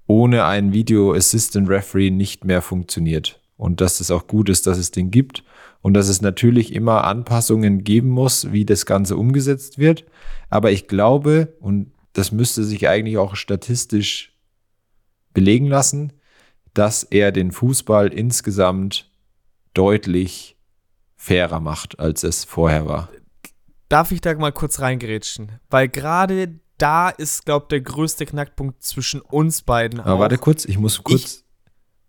[0.07, 3.41] ohne einen Video Assistant Referee nicht mehr funktioniert.
[3.57, 5.43] Und dass es auch gut ist, dass es den gibt.
[5.81, 10.05] Und dass es natürlich immer Anpassungen geben muss, wie das Ganze umgesetzt wird.
[10.49, 14.33] Aber ich glaube, und das müsste sich eigentlich auch statistisch
[15.33, 16.13] belegen lassen,
[16.73, 19.11] dass er den Fußball insgesamt
[19.73, 20.57] deutlich
[21.15, 23.09] fairer macht, als es vorher war.
[23.89, 25.59] Darf ich da mal kurz reingerätschen?
[25.69, 29.99] Weil gerade da ist, glaube ich, der größte Knackpunkt zwischen uns beiden.
[29.99, 30.19] Aber auch.
[30.19, 31.43] warte kurz, ich muss kurz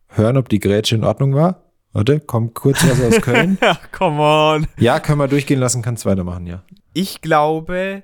[0.09, 1.65] ich, hören, ob die Grätsche in Ordnung war.
[1.93, 3.59] Warte, kommt kurz was aus Köln.
[3.63, 4.67] ja, come on.
[4.77, 6.63] Ja, können wir durchgehen lassen, kannst weitermachen, ja.
[6.93, 8.03] Ich glaube,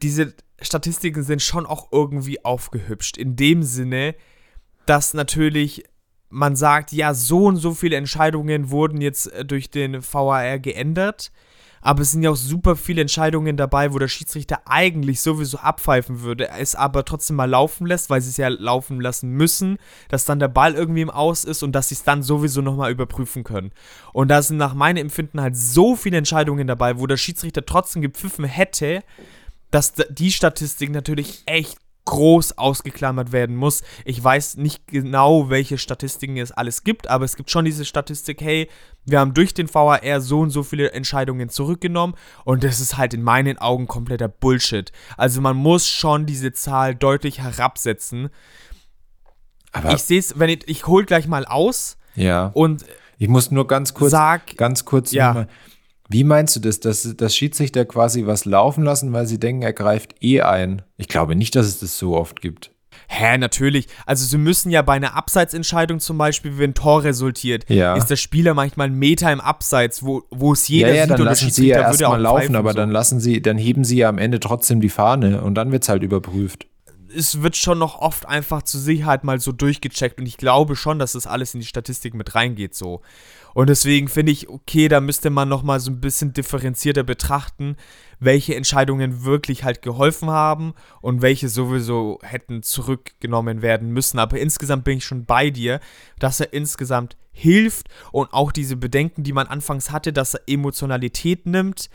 [0.00, 3.18] diese Statistiken sind schon auch irgendwie aufgehübscht.
[3.18, 4.14] In dem Sinne,
[4.86, 5.84] dass natürlich
[6.32, 11.30] man sagt, ja, so und so viele Entscheidungen wurden jetzt äh, durch den VAR geändert.
[11.82, 16.22] Aber es sind ja auch super viele Entscheidungen dabei, wo der Schiedsrichter eigentlich sowieso abpfeifen
[16.22, 19.78] würde, es aber trotzdem mal laufen lässt, weil sie es ja laufen lassen müssen,
[20.08, 22.92] dass dann der Ball irgendwie im Aus ist und dass sie es dann sowieso nochmal
[22.92, 23.72] überprüfen können.
[24.12, 28.00] Und da sind nach meinem Empfinden halt so viele Entscheidungen dabei, wo der Schiedsrichter trotzdem
[28.00, 29.02] gepfiffen hätte,
[29.72, 33.82] dass die Statistik natürlich echt groß ausgeklammert werden muss.
[34.04, 38.40] Ich weiß nicht genau, welche Statistiken es alles gibt, aber es gibt schon diese Statistik,
[38.40, 38.68] hey,
[39.04, 43.14] wir haben durch den VAR so und so viele Entscheidungen zurückgenommen und das ist halt
[43.14, 44.92] in meinen Augen kompletter Bullshit.
[45.16, 48.30] Also man muss schon diese Zahl deutlich herabsetzen.
[49.72, 51.96] Aber ich sehe es, wenn ich, ich hol gleich mal aus.
[52.14, 52.50] Ja.
[52.54, 52.84] Und
[53.16, 55.32] ich muss nur ganz kurz, sag, ganz kurz ja.
[55.32, 55.48] Mal,
[56.08, 59.72] wie meinst du das, dass das Schiedsrichter quasi was laufen lassen, weil sie denken, er
[59.72, 60.82] greift eh ein?
[60.96, 62.70] Ich glaube nicht, dass es das so oft gibt.
[63.08, 63.88] Hä, natürlich.
[64.06, 67.94] Also sie müssen ja bei einer Abseitsentscheidung zum Beispiel, wenn ein Tor resultiert, ja.
[67.94, 71.10] ist der Spieler manchmal einen Meter im Abseits, wo, wo es jeder ja, ja, sieht
[71.12, 72.76] dann lassen sie ja erstmal laufen, aber so.
[72.76, 75.82] dann lassen sie, dann heben sie ja am Ende trotzdem die Fahne und dann wird
[75.82, 76.66] es halt überprüft.
[77.14, 80.98] Es wird schon noch oft einfach zur Sicherheit mal so durchgecheckt und ich glaube schon,
[80.98, 83.02] dass das alles in die Statistik mit reingeht so.
[83.54, 87.76] Und deswegen finde ich, okay, da müsste man nochmal so ein bisschen differenzierter betrachten,
[88.18, 94.18] welche Entscheidungen wirklich halt geholfen haben und welche sowieso hätten zurückgenommen werden müssen.
[94.18, 95.80] Aber insgesamt bin ich schon bei dir,
[96.18, 101.46] dass er insgesamt hilft und auch diese Bedenken, die man anfangs hatte, dass er Emotionalität
[101.46, 101.90] nimmt.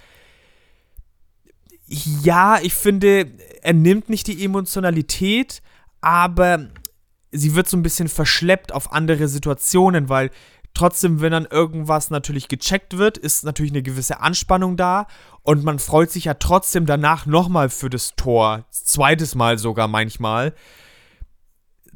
[1.88, 3.32] Ja, ich finde,
[3.62, 5.62] er nimmt nicht die Emotionalität,
[6.02, 6.68] aber
[7.32, 10.32] sie wird so ein bisschen verschleppt auf andere Situationen, weil
[10.78, 15.08] Trotzdem, wenn dann irgendwas natürlich gecheckt wird, ist natürlich eine gewisse Anspannung da
[15.42, 18.64] und man freut sich ja trotzdem danach nochmal für das Tor.
[18.70, 20.54] Zweites Mal sogar manchmal.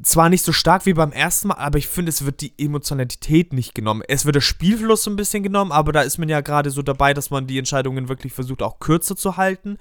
[0.02, 3.52] Zwar nicht so stark wie beim ersten Mal, aber ich finde, es wird die Emotionalität
[3.52, 4.02] nicht genommen.
[4.08, 6.82] Es wird der Spielfluss so ein bisschen genommen, aber da ist man ja gerade so
[6.82, 9.78] dabei, dass man die Entscheidungen wirklich versucht, auch kürzer zu halten.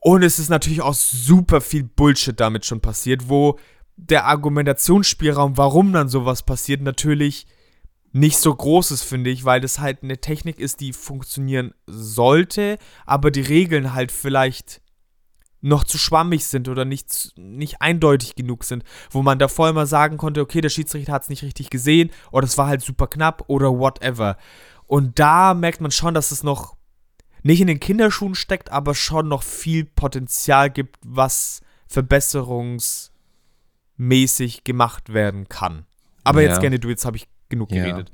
[0.00, 3.58] Und es ist natürlich auch super viel Bullshit damit schon passiert, wo
[3.96, 7.46] der Argumentationsspielraum, warum dann sowas passiert, natürlich
[8.12, 12.78] nicht so groß ist, finde ich, weil das halt eine Technik ist, die funktionieren sollte,
[13.04, 14.80] aber die Regeln halt vielleicht
[15.66, 20.16] noch zu schwammig sind oder nicht, nicht eindeutig genug sind, wo man davor immer sagen
[20.16, 23.44] konnte, okay, der Schiedsrichter hat es nicht richtig gesehen oder es war halt super knapp
[23.48, 24.36] oder whatever.
[24.86, 26.76] Und da merkt man schon, dass es noch
[27.42, 31.60] nicht in den Kinderschuhen steckt, aber schon noch viel Potenzial gibt, was
[31.90, 33.10] Verbesserungs-
[33.96, 35.84] mäßig gemacht werden kann.
[36.24, 36.48] Aber ja.
[36.48, 37.84] jetzt gerne du, jetzt habe ich genug ja.
[37.84, 38.12] geredet.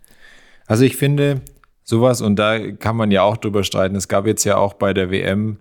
[0.66, 1.42] Also ich finde
[1.84, 4.94] sowas, und da kann man ja auch drüber streiten, es gab jetzt ja auch bei
[4.94, 5.58] der WM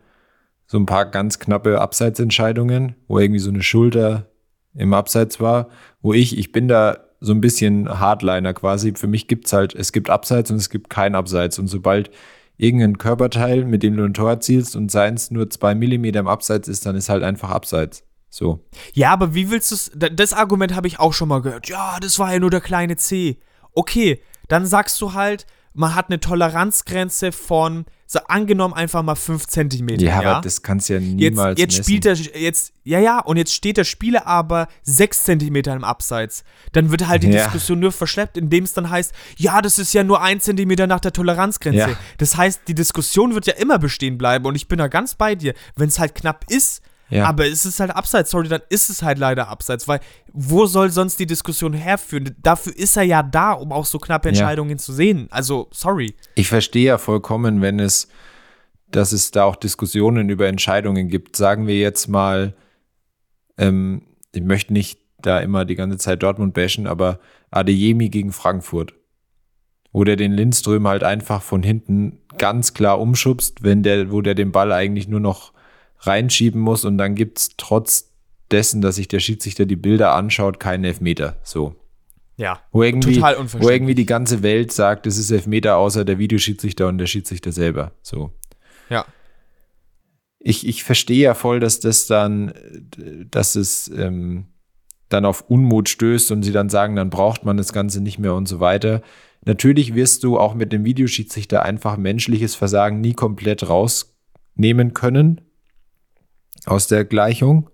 [0.72, 4.28] so ein paar ganz knappe Abseitsentscheidungen, wo irgendwie so eine Schulter
[4.74, 5.68] im Abseits war,
[6.02, 8.94] wo ich, ich bin da so ein bisschen Hardliner quasi.
[8.96, 11.60] Für mich gibt es halt, es gibt Abseits und es gibt kein Abseits.
[11.60, 12.10] Und sobald
[12.56, 16.70] irgendein Körperteil, mit dem du ein Tor erzielst und seins nur zwei Millimeter im Abseits
[16.70, 18.06] ist, dann ist halt einfach Abseits.
[18.30, 18.66] So.
[18.94, 19.92] Ja, aber wie willst du es.
[19.94, 21.68] Das Argument habe ich auch schon mal gehört.
[21.68, 23.42] Ja, das war ja nur der kleine C.
[23.74, 29.48] Okay, dann sagst du halt, man hat eine Toleranzgrenze von so angenommen einfach mal 5
[29.48, 30.04] Zentimeter.
[30.04, 31.84] Ja, Ja, aber das kannst du ja niemals Jetzt, jetzt messen.
[31.84, 32.06] spielt
[32.36, 36.44] er, jetzt, ja, ja, und jetzt steht der Spieler aber 6 Zentimeter im Abseits.
[36.74, 37.44] Dann wird halt die Ja.
[37.46, 41.00] Diskussion nur verschleppt, indem es dann heißt, ja, das ist ja nur 1 Zentimeter nach
[41.00, 41.78] der Toleranzgrenze.
[41.80, 41.90] Ja.
[42.18, 45.36] Das heißt, die Diskussion wird ja immer bestehen bleiben und ich bin da ganz bei
[45.36, 45.54] dir.
[45.78, 46.82] Wenn es halt knapp ist,
[47.12, 47.26] Ja.
[47.26, 50.00] aber es ist halt Abseits, sorry, dann ist es halt leider Abseits, weil
[50.32, 52.36] wo soll sonst die Diskussion herführen?
[52.42, 54.32] Dafür ist er ja da, um auch so knappe Ja.
[54.32, 55.28] Entscheidungen zu sehen.
[55.30, 56.16] Also, sorry.
[56.36, 58.08] Ich verstehe ja vollkommen, wenn es,
[58.90, 61.36] dass es da auch Diskussionen über Entscheidungen gibt.
[61.36, 62.54] Sagen wir jetzt mal,
[63.58, 64.04] ähm,
[64.34, 67.20] ich möchte nicht da immer die ganze Zeit Dortmund bashen, aber
[67.52, 68.94] Adeyemi gegen Frankfurt,
[69.92, 74.36] wo der den Lindström halt einfach von hinten ganz klar umschubst, wenn der, wo der
[74.36, 75.52] den Ball eigentlich nur noch
[76.02, 78.12] reinschieben muss und dann gibt's trotz
[78.52, 81.38] dessen, dass sich der Schiedsrichter die Bilder anschaut, keinen Elfmeter.
[81.44, 81.76] So.
[82.38, 82.60] Ja.
[82.72, 83.76] Wo irgendwie, Total wo unverständlich.
[83.76, 87.92] irgendwie die ganze Welt sagt, es ist Elfmeter, außer der Videoschiedsrichter und der Schiedsrichter selber.
[88.02, 88.32] So.
[88.90, 89.06] Ja.
[90.40, 92.54] Ich, ich verstehe ja voll, dass das dann,
[93.30, 94.48] dass es ähm,
[95.08, 98.34] dann auf Unmut stößt und sie dann sagen, dann braucht man das Ganze nicht mehr
[98.34, 99.02] und so weiter.
[99.46, 105.42] Natürlich wirst du auch mit dem Videoschiedsrichter einfach menschliches Versagen nie komplett rausnehmen können
[106.66, 107.70] aus der Gleichung.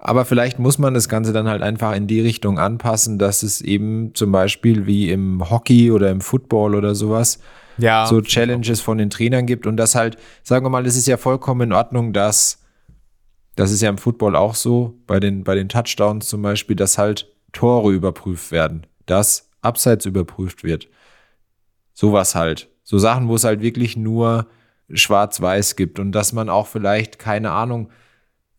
[0.00, 3.60] Aber vielleicht muss man das Ganze dann halt einfach in die Richtung anpassen, dass es
[3.60, 7.40] eben zum Beispiel wie im Hockey oder im Football oder sowas
[7.78, 8.06] Ja.
[8.06, 11.16] so Challenges von den Trainern gibt und das halt, sagen wir mal, es ist ja
[11.16, 12.62] vollkommen in Ordnung, dass
[13.56, 16.96] das ist ja im Football auch so, bei den, bei den Touchdowns zum Beispiel, dass
[16.96, 20.88] halt Tore überprüft werden, dass Abseits überprüft wird.
[21.92, 22.68] Sowas halt.
[22.84, 24.46] So Sachen, wo es halt wirklich nur
[24.90, 27.90] schwarz-weiß gibt und dass man auch vielleicht, keine Ahnung,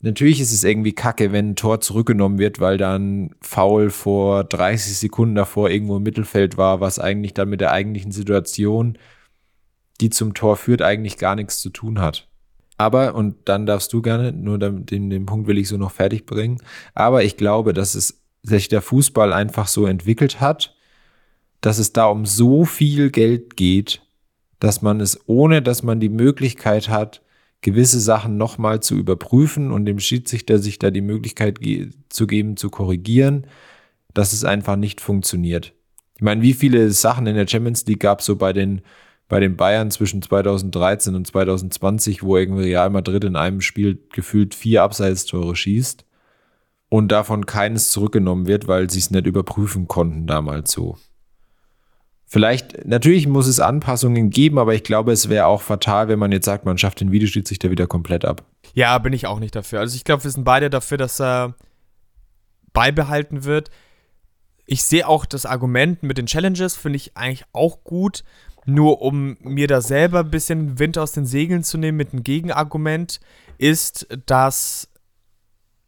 [0.00, 4.96] natürlich ist es irgendwie kacke, wenn ein Tor zurückgenommen wird, weil dann Foul vor 30
[4.96, 8.98] Sekunden davor irgendwo im Mittelfeld war, was eigentlich dann mit der eigentlichen Situation,
[10.00, 12.28] die zum Tor führt, eigentlich gar nichts zu tun hat.
[12.78, 16.24] Aber, und dann darfst du gerne, nur den, den Punkt will ich so noch fertig
[16.24, 16.62] bringen,
[16.94, 20.74] aber ich glaube, dass es sich der Fußball einfach so entwickelt hat,
[21.60, 24.00] dass es da um so viel Geld geht,
[24.60, 27.22] dass man es, ohne dass man die Möglichkeit hat,
[27.62, 32.56] gewisse Sachen nochmal zu überprüfen und dem Schiedsrichter sich da die Möglichkeit ge zu geben,
[32.56, 33.46] zu korrigieren,
[34.14, 35.74] dass es einfach nicht funktioniert.
[36.16, 38.82] Ich meine, wie viele Sachen in der Champions League gab es so bei den,
[39.28, 44.54] bei den Bayern zwischen 2013 und 2020, wo irgendwie Real Madrid in einem Spiel gefühlt
[44.54, 46.04] vier Abseitstore schießt
[46.88, 50.98] und davon keines zurückgenommen wird, weil sie es nicht überprüfen konnten damals so.
[52.32, 56.30] Vielleicht, natürlich muss es Anpassungen geben, aber ich glaube, es wäre auch fatal, wenn man
[56.30, 58.44] jetzt sagt, man schafft den Videoschiedsrichter wieder komplett ab.
[58.72, 59.80] Ja, bin ich auch nicht dafür.
[59.80, 61.56] Also ich glaube, wir sind beide dafür, dass er
[62.72, 63.72] beibehalten wird.
[64.64, 68.22] Ich sehe auch das Argument mit den Challenges, finde ich eigentlich auch gut.
[68.64, 72.22] Nur um mir da selber ein bisschen Wind aus den Segeln zu nehmen mit einem
[72.22, 73.18] Gegenargument,
[73.58, 74.88] ist, dass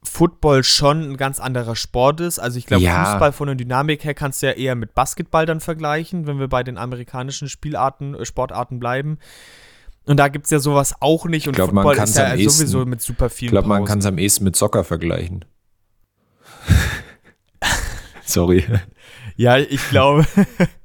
[0.04, 2.38] Football schon ein ganz anderer Sport ist.
[2.38, 3.12] Also ich glaube, Ja.
[3.12, 6.48] Fußball von der Dynamik her kannst du ja eher mit Basketball dann vergleichen, wenn wir
[6.48, 9.18] bei den amerikanischen Spielarten, äh, Sportarten bleiben.
[10.04, 11.46] Und da gibt es ja sowas auch nicht.
[11.46, 14.00] Und Ich glaub, Football ist ja ehesten- sowieso mit super Ich vielen glaube, man kann
[14.00, 15.44] es am ehesten mit Soccer vergleichen.
[18.24, 18.64] Sorry.
[19.36, 20.26] Ja, ich glaube,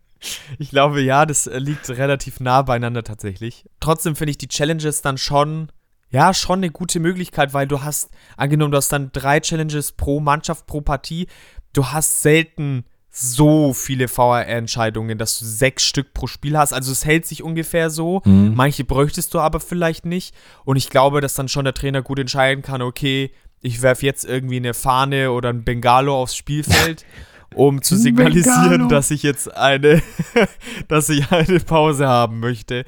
[0.59, 3.65] ich glaube, ja, das liegt relativ nah beieinander tatsächlich.
[3.79, 5.71] Trotzdem finde ich die Challenges dann schon,
[6.09, 10.19] ja, schon eine gute Möglichkeit, weil du hast, angenommen, du hast dann drei Challenges pro
[10.19, 11.27] Mannschaft, pro Partie,
[11.73, 16.71] du hast selten so viele VR-Entscheidungen, dass du sechs Stück pro Spiel hast.
[16.71, 18.21] Also es hält sich ungefähr so.
[18.55, 20.35] Manche bräuchtest du aber vielleicht nicht.
[20.65, 23.31] Und ich glaube, dass dann schon der Trainer gut entscheiden kann, okay,
[23.61, 27.05] ich werfe jetzt irgendwie eine Fahne oder ein Bengalo aufs Spielfeld,
[27.55, 28.87] um zu signalisieren, Bengalo.
[28.87, 30.03] dass ich jetzt eine,
[30.87, 32.85] dass ich eine Pause haben möchte.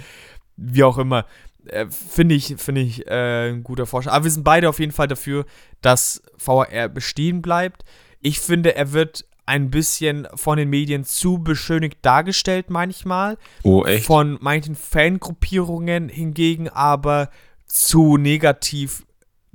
[0.58, 1.26] Wie auch immer.
[1.70, 4.14] Äh, Finde ich, finde ich äh, ein guter Vorschlag.
[4.14, 5.46] Aber wir sind beide auf jeden Fall dafür,
[5.82, 7.84] dass VR bestehen bleibt.
[8.22, 13.38] Ich finde, er wird ein bisschen von den Medien zu beschönigt dargestellt manchmal.
[13.64, 14.06] Oh, echt?
[14.06, 17.30] Von manchen Fangruppierungen hingegen aber
[17.66, 19.06] zu negativ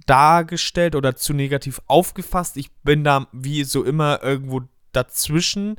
[0.07, 2.57] dargestellt oder zu negativ aufgefasst.
[2.57, 4.63] Ich bin da wie so immer irgendwo
[4.93, 5.77] dazwischen.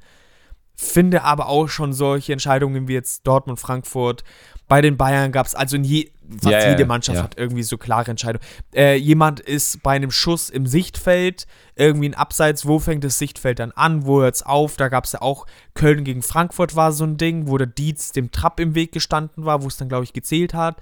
[0.75, 4.23] Finde aber auch schon solche Entscheidungen wie jetzt Dortmund, Frankfurt.
[4.67, 7.23] Bei den Bayern gab es, also in je, fast ja, jede Mannschaft ja.
[7.23, 8.43] hat irgendwie so klare Entscheidungen.
[8.73, 11.45] Äh, jemand ist bei einem Schuss im Sichtfeld,
[11.75, 14.75] irgendwie ein Abseits, wo fängt das Sichtfeld dann an, wo hört es auf?
[14.77, 15.45] Da gab es ja auch
[15.75, 19.45] Köln gegen Frankfurt war so ein Ding, wo der Dietz dem Trapp im Weg gestanden
[19.45, 20.77] war, wo es dann, glaube ich, gezählt hat.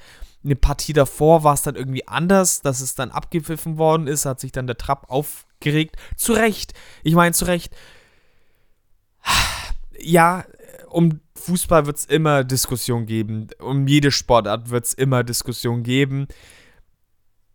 [0.46, 4.40] Eine Partie davor war es dann irgendwie anders, dass es dann abgepfiffen worden ist, hat
[4.40, 5.96] sich dann der Trapp aufgeregt.
[6.16, 6.74] Zu Recht.
[7.04, 7.76] Ich meine, zu Recht.
[10.00, 10.44] Ja,
[10.94, 13.48] um Fußball wird es immer Diskussion geben.
[13.60, 16.28] Um jede Sportart wird es immer Diskussion geben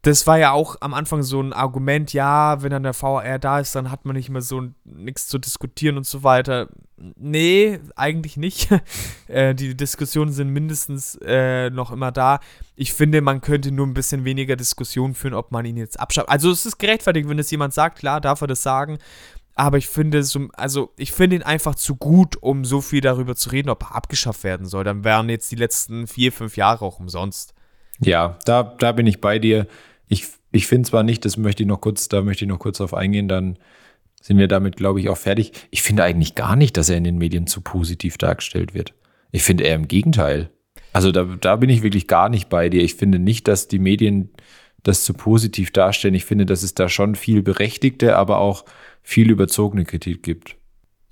[0.03, 3.59] das war ja auch am Anfang so ein Argument, ja, wenn dann der VR da
[3.59, 6.69] ist, dann hat man nicht mehr so nichts zu diskutieren und so weiter.
[6.97, 8.69] Nee, eigentlich nicht.
[9.27, 12.39] äh, die Diskussionen sind mindestens äh, noch immer da.
[12.77, 16.29] Ich finde, man könnte nur ein bisschen weniger Diskussion führen, ob man ihn jetzt abschafft.
[16.29, 18.99] Also es ist gerechtfertigt, wenn es jemand sagt, klar, darf er das sagen.
[19.59, 23.35] Aber ich finde, so, also ich finde ihn einfach zu gut, um so viel darüber
[23.35, 24.85] zu reden, ob er abgeschafft werden soll.
[24.85, 27.55] Dann wären jetzt die letzten vier, fünf Jahre auch umsonst.
[27.99, 29.67] Ja, da, da bin ich bei dir.
[30.07, 32.79] Ich, ich finde zwar nicht, das möchte ich noch kurz, da möchte ich noch kurz
[32.79, 33.59] drauf eingehen, dann
[34.23, 35.51] sind wir damit, glaube ich, auch fertig.
[35.73, 38.95] Ich finde eigentlich gar nicht, dass er in den Medien zu positiv dargestellt wird.
[39.33, 40.51] Ich finde eher im Gegenteil.
[40.93, 42.85] Also da, da bin ich wirklich gar nicht bei dir.
[42.85, 44.31] Ich finde nicht, dass die Medien
[44.85, 46.15] das zu positiv darstellen.
[46.15, 48.65] Ich finde, dass es da schon viel berechtigte, aber auch
[49.09, 50.57] viel überzogene Kritik gibt.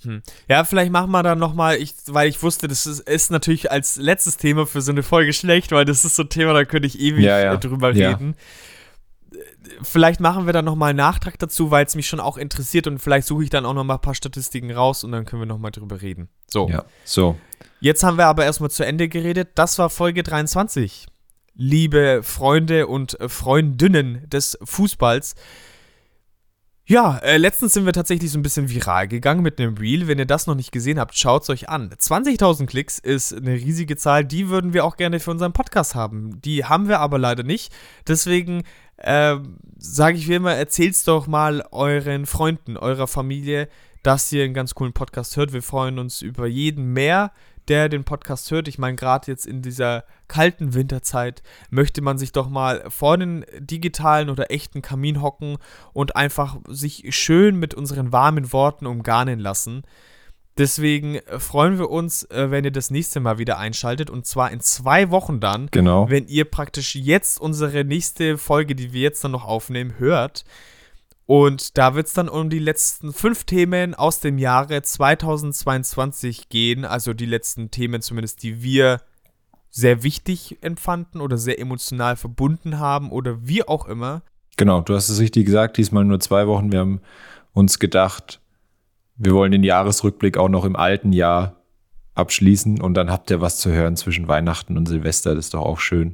[0.02, 0.22] Hm.
[0.48, 3.96] Ja, vielleicht machen wir dann nochmal, ich, weil ich wusste, das ist, ist, natürlich als
[3.96, 6.86] letztes Thema für so eine Folge schlecht, weil das ist so ein Thema, da könnte
[6.86, 7.56] ich ewig ja, ja.
[7.56, 8.10] drüber ja.
[8.10, 8.36] reden
[9.82, 12.98] vielleicht machen wir dann nochmal einen Nachtrag dazu, weil es mich schon auch interessiert und
[12.98, 15.70] vielleicht suche ich dann auch nochmal ein paar Statistiken raus und dann können wir nochmal
[15.70, 16.28] drüber reden.
[16.48, 16.68] So.
[16.68, 17.36] Ja, so.
[17.80, 19.50] Jetzt haben wir aber erstmal zu Ende geredet.
[19.54, 21.06] Das war Folge 23.
[21.54, 25.34] Liebe Freunde und Freundinnen des Fußballs.
[26.88, 30.06] Ja, äh, letztens sind wir tatsächlich so ein bisschen viral gegangen mit einem Reel.
[30.06, 31.90] Wenn ihr das noch nicht gesehen habt, schaut es euch an.
[31.90, 34.24] 20.000 Klicks ist eine riesige Zahl.
[34.24, 36.40] Die würden wir auch gerne für unseren Podcast haben.
[36.42, 37.74] Die haben wir aber leider nicht.
[38.06, 38.62] Deswegen
[38.98, 39.34] äh,
[39.76, 43.68] sage ich wie immer, erzählt's doch mal euren Freunden, eurer Familie,
[44.04, 45.52] dass ihr einen ganz coolen Podcast hört.
[45.52, 47.32] Wir freuen uns über jeden mehr,
[47.68, 48.68] der den Podcast hört.
[48.68, 53.44] Ich meine, gerade jetzt in dieser kalten Winterzeit möchte man sich doch mal vor den
[53.58, 55.58] digitalen oder echten Kamin hocken
[55.92, 59.82] und einfach sich schön mit unseren warmen Worten umgarnen lassen.
[60.58, 64.60] Deswegen freuen wir uns, äh, wenn ihr das nächste Mal wieder einschaltet und zwar in
[64.60, 66.08] zwei Wochen dann, genau.
[66.08, 70.44] wenn ihr praktisch jetzt unsere nächste Folge, die wir jetzt dann noch aufnehmen, hört.
[71.26, 76.84] Und da wird es dann um die letzten fünf Themen aus dem Jahre 2022 gehen.
[76.84, 79.00] Also die letzten Themen zumindest, die wir
[79.70, 84.22] sehr wichtig empfanden oder sehr emotional verbunden haben oder wie auch immer.
[84.56, 86.72] Genau, du hast es richtig gesagt, diesmal nur zwei Wochen.
[86.72, 87.00] Wir haben
[87.52, 88.40] uns gedacht,
[89.16, 91.56] wir wollen den Jahresrückblick auch noch im alten Jahr
[92.14, 95.34] abschließen und dann habt ihr was zu hören zwischen Weihnachten und Silvester.
[95.34, 96.12] Das ist doch auch schön.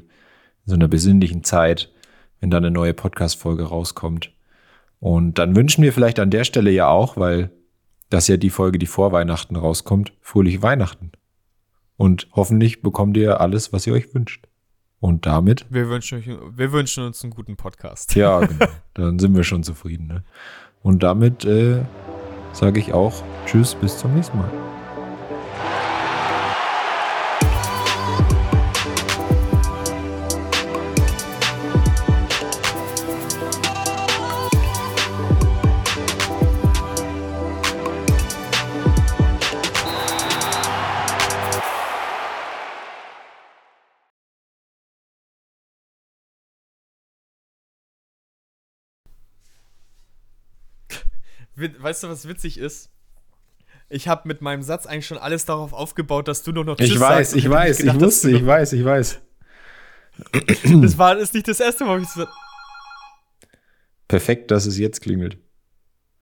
[0.65, 1.93] In so einer besinnlichen Zeit,
[2.41, 4.33] wenn da eine neue Podcast-Folge rauskommt.
[5.03, 7.51] Und dann wünschen wir vielleicht an der Stelle ja auch, weil
[8.09, 11.11] das ja die Folge, die vor Weihnachten rauskommt, fröhliche Weihnachten.
[11.97, 14.47] Und hoffentlich bekommt ihr alles, was ihr euch wünscht.
[15.01, 15.67] Und damit.
[15.71, 16.23] Wir wünschen,
[16.57, 18.15] wir wünschen uns einen guten Podcast.
[18.15, 18.67] Ja, genau.
[18.95, 20.07] Dann sind wir schon zufrieden.
[20.07, 20.23] Ne?
[20.83, 21.81] Und damit äh,
[22.53, 24.72] sage ich auch Tschüss, bis zum nächsten Mal.
[51.57, 52.91] Weißt du, was witzig ist?
[53.89, 56.91] Ich habe mit meinem Satz eigentlich schon alles darauf aufgebaut, dass du nur noch Tschüss
[56.91, 59.21] Ich weiß, ich weiß, ich, gedacht, ich wusste, ich weiß, ich weiß.
[60.83, 62.27] Das war ist nicht das erste Mal, ich so
[64.09, 65.39] Perfekt, dass es jetzt klingelt.